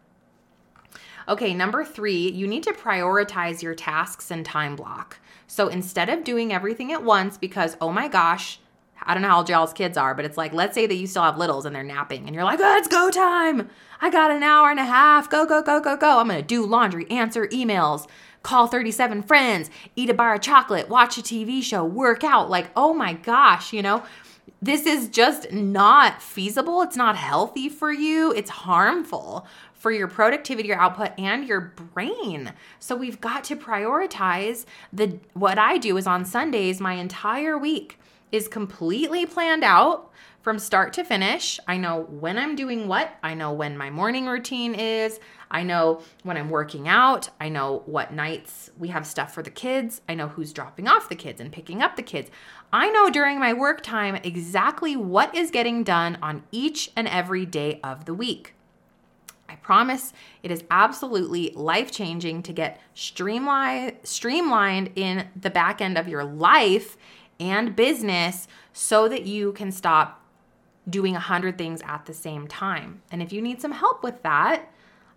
Okay, 1.27 1.53
number 1.53 1.85
three, 1.85 2.31
you 2.31 2.47
need 2.47 2.63
to 2.63 2.73
prioritize 2.73 3.61
your 3.61 3.75
tasks 3.75 4.31
and 4.31 4.43
time 4.43 4.75
block. 4.75 5.19
So 5.45 5.67
instead 5.67 6.09
of 6.09 6.23
doing 6.23 6.51
everything 6.51 6.91
at 6.91 7.03
once, 7.03 7.37
because 7.37 7.77
oh 7.79 7.91
my 7.91 8.07
gosh, 8.07 8.59
I 9.03 9.13
don't 9.13 9.21
know 9.21 9.29
how 9.29 9.37
old 9.37 9.49
y'all's 9.49 9.73
kids 9.73 9.97
are, 9.97 10.13
but 10.13 10.25
it's 10.25 10.37
like, 10.37 10.53
let's 10.53 10.75
say 10.75 10.87
that 10.87 10.95
you 10.95 11.07
still 11.07 11.23
have 11.23 11.37
littles 11.37 11.65
and 11.65 11.75
they're 11.75 11.83
napping 11.83 12.25
and 12.25 12.35
you're 12.35 12.43
like, 12.43 12.59
oh, 12.59 12.77
it's 12.77 12.87
go 12.87 13.09
time. 13.09 13.69
I 14.01 14.09
got 14.09 14.31
an 14.31 14.43
hour 14.43 14.69
and 14.69 14.79
a 14.79 14.85
half. 14.85 15.29
Go, 15.29 15.45
go, 15.45 15.61
go, 15.61 15.79
go, 15.79 15.95
go. 15.95 16.19
I'm 16.19 16.27
going 16.27 16.41
to 16.41 16.45
do 16.45 16.65
laundry, 16.65 17.09
answer 17.09 17.47
emails, 17.47 18.07
call 18.43 18.67
37 18.67 19.23
friends, 19.23 19.69
eat 19.95 20.09
a 20.09 20.13
bar 20.13 20.35
of 20.35 20.41
chocolate, 20.41 20.89
watch 20.89 21.17
a 21.17 21.21
TV 21.21 21.61
show, 21.61 21.83
work 21.83 22.23
out. 22.23 22.49
Like, 22.49 22.69
oh 22.75 22.93
my 22.93 23.13
gosh, 23.13 23.73
you 23.73 23.81
know, 23.81 24.03
this 24.61 24.85
is 24.85 25.07
just 25.07 25.51
not 25.51 26.21
feasible. 26.21 26.81
It's 26.81 26.97
not 26.97 27.15
healthy 27.15 27.69
for 27.69 27.91
you. 27.91 28.33
It's 28.33 28.49
harmful 28.49 29.47
for 29.73 29.91
your 29.91 30.07
productivity, 30.07 30.67
your 30.67 30.79
output, 30.79 31.11
and 31.17 31.47
your 31.47 31.73
brain. 31.93 32.51
So 32.79 32.95
we've 32.95 33.21
got 33.21 33.45
to 33.45 33.55
prioritize 33.55 34.65
the 34.91 35.19
what 35.33 35.57
I 35.57 35.77
do 35.77 35.95
is 35.95 36.05
on 36.05 36.25
Sundays, 36.25 36.81
my 36.81 36.93
entire 36.93 37.57
week 37.57 37.97
is 38.31 38.47
completely 38.47 39.25
planned 39.25 39.63
out 39.63 40.11
from 40.41 40.57
start 40.57 40.93
to 40.93 41.03
finish. 41.03 41.59
I 41.67 41.77
know 41.77 42.03
when 42.09 42.37
I'm 42.37 42.55
doing 42.55 42.87
what, 42.87 43.17
I 43.21 43.33
know 43.33 43.51
when 43.51 43.77
my 43.77 43.89
morning 43.89 44.25
routine 44.25 44.73
is, 44.73 45.19
I 45.51 45.63
know 45.63 46.01
when 46.23 46.37
I'm 46.37 46.49
working 46.49 46.87
out, 46.87 47.29
I 47.39 47.49
know 47.49 47.83
what 47.85 48.13
nights 48.13 48.69
we 48.77 48.89
have 48.89 49.05
stuff 49.05 49.33
for 49.33 49.43
the 49.43 49.49
kids, 49.49 50.01
I 50.07 50.15
know 50.15 50.29
who's 50.29 50.53
dropping 50.53 50.87
off 50.87 51.09
the 51.09 51.15
kids 51.15 51.41
and 51.41 51.51
picking 51.51 51.81
up 51.81 51.95
the 51.95 52.03
kids. 52.03 52.29
I 52.71 52.89
know 52.89 53.09
during 53.09 53.39
my 53.39 53.53
work 53.53 53.81
time 53.81 54.15
exactly 54.17 54.95
what 54.95 55.33
is 55.35 55.51
getting 55.51 55.83
done 55.83 56.17
on 56.21 56.43
each 56.51 56.91
and 56.95 57.07
every 57.07 57.45
day 57.45 57.79
of 57.83 58.05
the 58.05 58.13
week. 58.13 58.53
I 59.49 59.55
promise 59.55 60.13
it 60.43 60.51
is 60.51 60.63
absolutely 60.69 61.51
life 61.55 61.91
changing 61.91 62.43
to 62.43 62.53
get 62.53 62.79
streamlined, 62.93 63.97
streamlined 64.03 64.91
in 64.95 65.27
the 65.35 65.49
back 65.49 65.81
end 65.81 65.97
of 65.97 66.07
your 66.07 66.23
life 66.23 66.95
and 67.39 67.75
business 67.75 68.47
so 68.73 69.09
that 69.09 69.25
you 69.25 69.53
can 69.53 69.71
stop 69.71 70.18
doing 70.89 71.15
a 71.15 71.19
hundred 71.19 71.57
things 71.57 71.81
at 71.85 72.05
the 72.05 72.13
same 72.13 72.47
time. 72.47 73.01
And 73.11 73.21
if 73.21 73.31
you 73.31 73.41
need 73.41 73.61
some 73.61 73.71
help 73.71 74.03
with 74.03 74.21
that, 74.23 74.71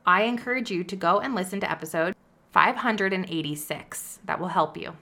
I 0.04 0.22
encourage 0.22 0.70
you 0.70 0.84
to 0.84 0.96
go 0.96 1.20
and 1.20 1.34
listen 1.34 1.60
to 1.60 1.70
episode 1.70 2.14
586. 2.52 4.18
That 4.24 4.40
will 4.40 4.48
help 4.48 4.76
you. 4.76 4.96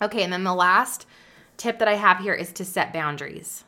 Okay, 0.00 0.22
and 0.22 0.32
then 0.32 0.44
the 0.44 0.54
last 0.54 1.06
tip 1.56 1.78
that 1.78 1.88
I 1.88 1.94
have 1.94 2.18
here 2.18 2.34
is 2.34 2.52
to 2.52 2.64
set 2.64 2.92
boundaries. 2.92 3.64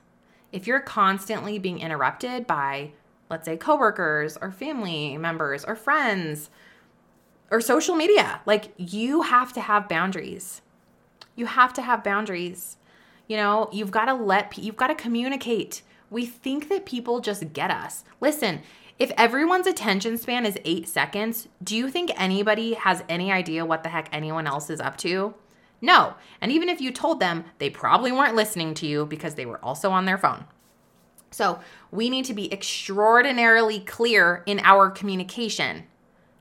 If 0.52 0.66
you're 0.66 0.80
constantly 0.80 1.58
being 1.58 1.80
interrupted 1.80 2.46
by 2.46 2.92
let's 3.30 3.44
say 3.44 3.56
coworkers 3.56 4.36
or 4.36 4.50
family 4.50 5.16
members 5.16 5.64
or 5.64 5.76
friends 5.76 6.50
or 7.50 7.60
social 7.60 7.94
media. 7.94 8.40
Like 8.46 8.72
you 8.76 9.22
have 9.22 9.52
to 9.54 9.60
have 9.60 9.88
boundaries. 9.88 10.62
You 11.34 11.46
have 11.46 11.72
to 11.74 11.82
have 11.82 12.04
boundaries. 12.04 12.76
You 13.28 13.36
know, 13.36 13.68
you've 13.72 13.90
got 13.90 14.06
to 14.06 14.14
let 14.14 14.56
you've 14.58 14.76
got 14.76 14.88
to 14.88 14.94
communicate. 14.94 15.82
We 16.10 16.26
think 16.26 16.68
that 16.68 16.86
people 16.86 17.20
just 17.20 17.52
get 17.52 17.70
us. 17.70 18.04
Listen, 18.20 18.60
if 18.98 19.10
everyone's 19.16 19.66
attention 19.66 20.16
span 20.16 20.46
is 20.46 20.58
8 20.64 20.88
seconds, 20.88 21.48
do 21.62 21.76
you 21.76 21.90
think 21.90 22.10
anybody 22.16 22.74
has 22.74 23.04
any 23.08 23.30
idea 23.30 23.66
what 23.66 23.82
the 23.82 23.90
heck 23.90 24.08
anyone 24.12 24.46
else 24.46 24.70
is 24.70 24.80
up 24.80 24.96
to? 24.98 25.34
No. 25.80 26.14
And 26.40 26.50
even 26.50 26.68
if 26.68 26.80
you 26.80 26.90
told 26.90 27.20
them, 27.20 27.44
they 27.58 27.68
probably 27.68 28.12
weren't 28.12 28.36
listening 28.36 28.72
to 28.74 28.86
you 28.86 29.04
because 29.04 29.34
they 29.34 29.46
were 29.46 29.62
also 29.62 29.90
on 29.90 30.06
their 30.06 30.16
phone. 30.16 30.44
So 31.30 31.60
we 31.90 32.08
need 32.08 32.24
to 32.26 32.34
be 32.34 32.50
extraordinarily 32.52 33.80
clear 33.80 34.42
in 34.46 34.60
our 34.60 34.90
communication. 34.90 35.84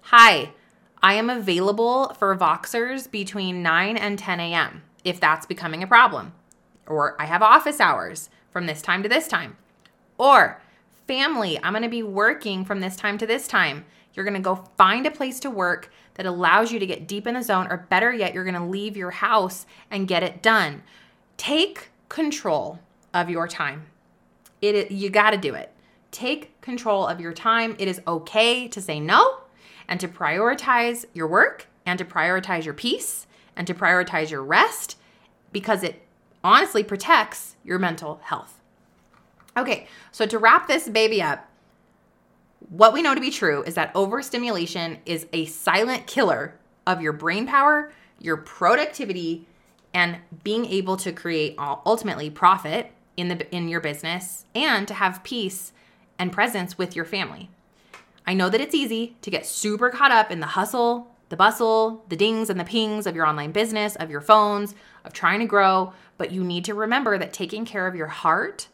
Hi, 0.03 0.51
I 1.01 1.15
am 1.15 1.29
available 1.29 2.13
for 2.17 2.35
Voxers 2.37 3.11
between 3.11 3.61
9 3.61 3.97
and 3.97 4.17
10 4.17 4.39
a.m. 4.39 4.83
if 5.03 5.19
that's 5.19 5.45
becoming 5.45 5.83
a 5.83 5.87
problem. 5.87 6.33
Or 6.87 7.19
I 7.19 7.25
have 7.25 7.41
office 7.41 7.81
hours 7.81 8.29
from 8.55 8.67
this 8.67 8.81
time 8.81 9.03
to 9.03 9.09
this 9.09 9.27
time. 9.27 9.57
Or 10.17 10.61
family, 11.07 11.59
I'm 11.61 11.73
going 11.73 11.83
to 11.83 11.89
be 11.89 12.03
working 12.03 12.63
from 12.63 12.79
this 12.79 12.95
time 12.95 13.17
to 13.17 13.27
this 13.27 13.49
time. 13.49 13.83
You're 14.13 14.23
going 14.23 14.33
to 14.33 14.39
go 14.39 14.63
find 14.77 15.05
a 15.05 15.11
place 15.11 15.41
to 15.41 15.49
work 15.49 15.91
that 16.13 16.25
allows 16.25 16.71
you 16.71 16.79
to 16.79 16.85
get 16.85 17.05
deep 17.05 17.27
in 17.27 17.33
the 17.33 17.43
zone, 17.43 17.67
or 17.69 17.85
better 17.89 18.13
yet, 18.13 18.33
you're 18.33 18.45
going 18.45 18.55
to 18.55 18.63
leave 18.63 18.95
your 18.95 19.11
house 19.11 19.65
and 19.91 20.07
get 20.07 20.23
it 20.23 20.41
done. 20.41 20.83
Take 21.35 21.89
control 22.07 22.79
of 23.13 23.29
your 23.29 23.45
time. 23.45 23.87
It 24.61 24.89
you 24.89 25.09
got 25.09 25.31
to 25.31 25.37
do 25.37 25.53
it. 25.53 25.73
Take 26.11 26.61
control 26.61 27.05
of 27.05 27.19
your 27.19 27.33
time. 27.33 27.75
It 27.77 27.89
is 27.89 27.99
okay 28.07 28.69
to 28.69 28.81
say 28.81 29.01
no 29.01 29.39
and 29.89 29.99
to 29.99 30.07
prioritize 30.07 31.03
your 31.13 31.27
work 31.27 31.67
and 31.85 31.99
to 31.99 32.05
prioritize 32.05 32.63
your 32.63 32.73
peace 32.73 33.27
and 33.57 33.67
to 33.67 33.73
prioritize 33.73 34.29
your 34.29 34.43
rest 34.43 34.97
because 35.51 35.83
it 35.83 36.04
honestly 36.45 36.83
protects 36.83 37.55
your 37.63 37.79
mental 37.79 38.21
health. 38.23 38.59
Okay, 39.57 39.87
so 40.11 40.25
to 40.27 40.37
wrap 40.37 40.67
this 40.67 40.87
baby 40.87 41.21
up, 41.21 41.49
what 42.69 42.93
we 42.93 43.01
know 43.01 43.15
to 43.15 43.21
be 43.21 43.31
true 43.31 43.63
is 43.63 43.73
that 43.73 43.91
overstimulation 43.95 44.99
is 45.05 45.25
a 45.33 45.45
silent 45.45 46.05
killer 46.07 46.53
of 46.85 47.01
your 47.01 47.13
brain 47.13 47.47
power, 47.47 47.91
your 48.19 48.37
productivity, 48.37 49.47
and 49.93 50.17
being 50.43 50.65
able 50.65 50.97
to 50.97 51.11
create 51.11 51.55
ultimately 51.57 52.29
profit 52.29 52.91
in 53.17 53.29
the 53.29 53.55
in 53.55 53.67
your 53.67 53.79
business 53.79 54.45
and 54.53 54.87
to 54.87 54.93
have 54.93 55.23
peace 55.23 55.73
and 56.19 56.31
presence 56.31 56.77
with 56.77 56.95
your 56.95 57.05
family. 57.05 57.49
I 58.27 58.33
know 58.33 58.49
that 58.49 58.61
it's 58.61 58.75
easy 58.75 59.15
to 59.21 59.31
get 59.31 59.45
super 59.45 59.89
caught 59.89 60.11
up 60.11 60.31
in 60.31 60.41
the 60.41 60.47
hustle, 60.47 61.07
the 61.29 61.37
bustle, 61.37 62.03
the 62.09 62.15
dings 62.15 62.49
and 62.49 62.59
the 62.59 62.65
pings 62.65 63.07
of 63.07 63.15
your 63.15 63.25
online 63.25 63.51
business, 63.51 63.95
of 63.95 64.11
your 64.11 64.21
phones, 64.21 64.75
of 65.03 65.13
trying 65.13 65.39
to 65.39 65.45
grow, 65.45 65.93
but 66.17 66.31
you 66.31 66.43
need 66.43 66.65
to 66.65 66.73
remember 66.73 67.17
that 67.17 67.33
taking 67.33 67.65
care 67.65 67.87
of 67.87 67.95
your 67.95 68.07
heart 68.07 68.67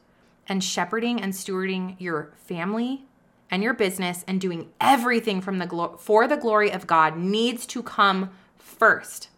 and 0.47 0.63
shepherding 0.63 1.21
and 1.21 1.33
stewarding 1.33 1.95
your 1.99 2.31
family 2.35 3.05
and 3.49 3.61
your 3.63 3.73
business 3.73 4.23
and 4.27 4.39
doing 4.39 4.69
everything 4.79 5.41
from 5.41 5.59
the 5.59 5.65
glo- 5.65 5.97
for 5.97 6.27
the 6.27 6.37
glory 6.37 6.71
of 6.71 6.87
God 6.87 7.17
needs 7.17 7.65
to 7.67 7.83
come 7.83 8.31
first. 8.57 9.29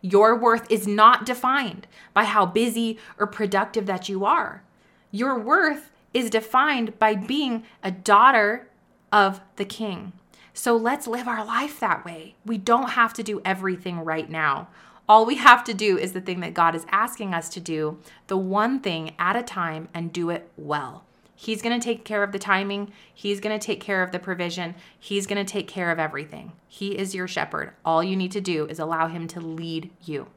Your 0.00 0.36
worth 0.36 0.70
is 0.70 0.86
not 0.86 1.24
defined 1.24 1.86
by 2.12 2.24
how 2.24 2.44
busy 2.44 2.98
or 3.18 3.26
productive 3.26 3.86
that 3.86 4.08
you 4.08 4.24
are. 4.24 4.62
Your 5.10 5.38
worth 5.38 5.90
is 6.12 6.28
defined 6.28 6.98
by 6.98 7.14
being 7.14 7.64
a 7.82 7.90
daughter 7.90 8.68
of 9.10 9.40
the 9.56 9.64
king. 9.64 10.12
So 10.52 10.76
let's 10.76 11.06
live 11.06 11.26
our 11.26 11.44
life 11.44 11.80
that 11.80 12.04
way. 12.04 12.36
We 12.44 12.58
don't 12.58 12.90
have 12.90 13.12
to 13.14 13.22
do 13.22 13.40
everything 13.44 14.00
right 14.00 14.30
now. 14.30 14.68
All 15.08 15.26
we 15.26 15.36
have 15.36 15.64
to 15.64 15.74
do 15.74 15.98
is 15.98 16.12
the 16.12 16.20
thing 16.20 16.40
that 16.40 16.54
God 16.54 16.74
is 16.74 16.86
asking 16.90 17.34
us 17.34 17.48
to 17.50 17.60
do, 17.60 17.98
the 18.26 18.38
one 18.38 18.80
thing 18.80 19.14
at 19.18 19.36
a 19.36 19.42
time, 19.42 19.88
and 19.92 20.12
do 20.12 20.30
it 20.30 20.50
well. 20.56 21.04
He's 21.36 21.60
going 21.60 21.78
to 21.78 21.84
take 21.84 22.04
care 22.04 22.22
of 22.22 22.32
the 22.32 22.38
timing. 22.38 22.92
He's 23.12 23.40
going 23.40 23.58
to 23.58 23.64
take 23.64 23.80
care 23.80 24.02
of 24.02 24.12
the 24.12 24.18
provision. 24.18 24.74
He's 24.98 25.26
going 25.26 25.44
to 25.44 25.52
take 25.52 25.68
care 25.68 25.90
of 25.90 25.98
everything. 25.98 26.52
He 26.68 26.96
is 26.96 27.14
your 27.14 27.28
shepherd. 27.28 27.72
All 27.84 28.02
you 28.02 28.16
need 28.16 28.32
to 28.32 28.40
do 28.40 28.66
is 28.66 28.78
allow 28.78 29.08
Him 29.08 29.26
to 29.28 29.40
lead 29.40 29.90
you. 30.04 30.28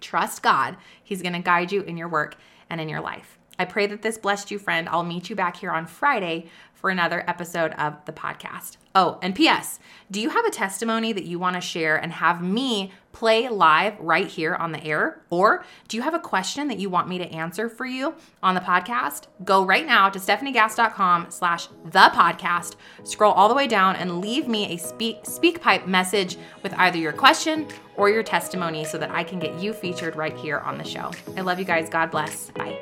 Trust 0.00 0.42
God. 0.42 0.76
He's 1.02 1.22
going 1.22 1.32
to 1.32 1.38
guide 1.38 1.72
you 1.72 1.82
in 1.82 1.96
your 1.96 2.08
work 2.08 2.36
and 2.68 2.80
in 2.80 2.88
your 2.88 3.00
life. 3.00 3.38
I 3.58 3.64
pray 3.64 3.86
that 3.86 4.02
this 4.02 4.18
blessed 4.18 4.50
you, 4.50 4.58
friend. 4.58 4.88
I'll 4.88 5.02
meet 5.02 5.30
you 5.30 5.34
back 5.34 5.56
here 5.56 5.72
on 5.72 5.86
Friday 5.86 6.48
for 6.74 6.90
another 6.90 7.24
episode 7.26 7.72
of 7.72 8.04
the 8.04 8.12
podcast. 8.12 8.76
Oh, 8.94 9.18
and 9.20 9.34
P.S. 9.34 9.80
Do 10.10 10.20
you 10.20 10.30
have 10.30 10.44
a 10.44 10.50
testimony 10.50 11.12
that 11.12 11.24
you 11.24 11.38
want 11.38 11.56
to 11.56 11.60
share 11.60 11.96
and 11.96 12.12
have 12.12 12.40
me 12.40 12.92
play 13.18 13.48
live 13.48 13.98
right 13.98 14.28
here 14.28 14.54
on 14.54 14.70
the 14.70 14.82
air? 14.84 15.20
Or 15.28 15.64
do 15.88 15.96
you 15.96 16.02
have 16.04 16.14
a 16.14 16.20
question 16.20 16.68
that 16.68 16.78
you 16.78 16.88
want 16.88 17.08
me 17.08 17.18
to 17.18 17.24
answer 17.24 17.68
for 17.68 17.84
you 17.84 18.14
on 18.44 18.54
the 18.54 18.60
podcast? 18.60 19.24
Go 19.44 19.64
right 19.66 19.84
now 19.84 20.08
to 20.08 20.20
stefaniegass.com 20.20 21.26
slash 21.30 21.66
the 21.84 22.10
podcast, 22.14 22.76
scroll 23.02 23.32
all 23.32 23.48
the 23.48 23.54
way 23.54 23.66
down 23.66 23.96
and 23.96 24.20
leave 24.20 24.46
me 24.46 24.72
a 24.72 24.76
speak 24.78 25.24
SpeakPipe 25.24 25.86
message 25.86 26.36
with 26.62 26.72
either 26.74 26.98
your 26.98 27.12
question 27.12 27.66
or 27.96 28.08
your 28.08 28.22
testimony 28.22 28.84
so 28.84 28.96
that 28.98 29.10
I 29.10 29.24
can 29.24 29.40
get 29.40 29.58
you 29.60 29.72
featured 29.72 30.14
right 30.14 30.36
here 30.36 30.60
on 30.60 30.78
the 30.78 30.84
show. 30.84 31.10
I 31.36 31.40
love 31.40 31.58
you 31.58 31.64
guys. 31.64 31.88
God 31.90 32.12
bless. 32.12 32.50
Bye. 32.50 32.78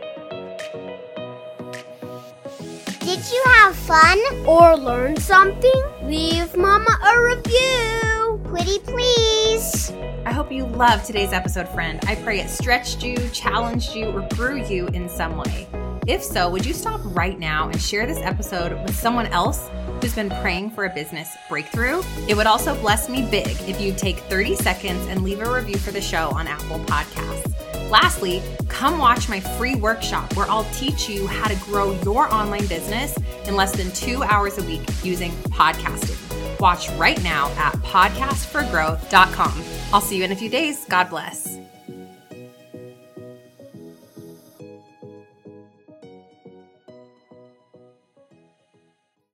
Did 3.00 3.20
you 3.32 3.42
have 3.46 3.74
fun 3.74 4.18
or 4.46 4.76
learn 4.76 5.16
something? 5.16 5.82
Leave 6.02 6.54
Mama 6.56 6.98
a 7.06 7.22
review. 7.22 8.40
Pretty 8.44 8.78
please. 8.80 9.92
I 10.26 10.32
hope 10.32 10.50
you 10.50 10.66
loved 10.66 11.06
today's 11.06 11.32
episode, 11.32 11.68
friend. 11.68 12.00
I 12.08 12.16
pray 12.16 12.40
it 12.40 12.50
stretched 12.50 13.04
you, 13.04 13.16
challenged 13.28 13.94
you, 13.94 14.06
or 14.06 14.26
grew 14.34 14.66
you 14.66 14.88
in 14.88 15.08
some 15.08 15.36
way. 15.36 15.68
If 16.08 16.20
so, 16.20 16.50
would 16.50 16.66
you 16.66 16.74
stop 16.74 17.00
right 17.04 17.38
now 17.38 17.68
and 17.68 17.80
share 17.80 18.06
this 18.06 18.18
episode 18.18 18.72
with 18.82 18.96
someone 18.96 19.26
else 19.26 19.70
who's 20.00 20.16
been 20.16 20.30
praying 20.30 20.70
for 20.70 20.86
a 20.86 20.90
business 20.90 21.36
breakthrough? 21.48 22.02
It 22.26 22.36
would 22.36 22.48
also 22.48 22.74
bless 22.80 23.08
me 23.08 23.22
big 23.30 23.56
if 23.68 23.80
you 23.80 23.92
take 23.92 24.18
30 24.18 24.56
seconds 24.56 25.06
and 25.06 25.22
leave 25.22 25.38
a 25.38 25.48
review 25.48 25.78
for 25.78 25.92
the 25.92 26.00
show 26.00 26.30
on 26.30 26.48
Apple 26.48 26.80
Podcasts. 26.80 27.88
Lastly, 27.88 28.42
come 28.68 28.98
watch 28.98 29.28
my 29.28 29.38
free 29.38 29.76
workshop 29.76 30.34
where 30.34 30.50
I'll 30.50 30.68
teach 30.72 31.08
you 31.08 31.28
how 31.28 31.46
to 31.46 31.54
grow 31.66 31.92
your 32.02 32.34
online 32.34 32.66
business 32.66 33.16
in 33.46 33.54
less 33.54 33.76
than 33.76 33.92
two 33.92 34.24
hours 34.24 34.58
a 34.58 34.64
week 34.64 34.82
using 35.04 35.30
podcasting. 35.52 36.18
Watch 36.58 36.90
right 36.90 37.22
now 37.22 37.48
at 37.50 37.74
podcastforgrowth.com. 37.74 39.75
I'll 39.92 40.00
see 40.00 40.16
you 40.16 40.24
in 40.24 40.32
a 40.32 40.36
few 40.36 40.50
days. 40.50 40.84
God 40.88 41.10
bless. 41.10 41.58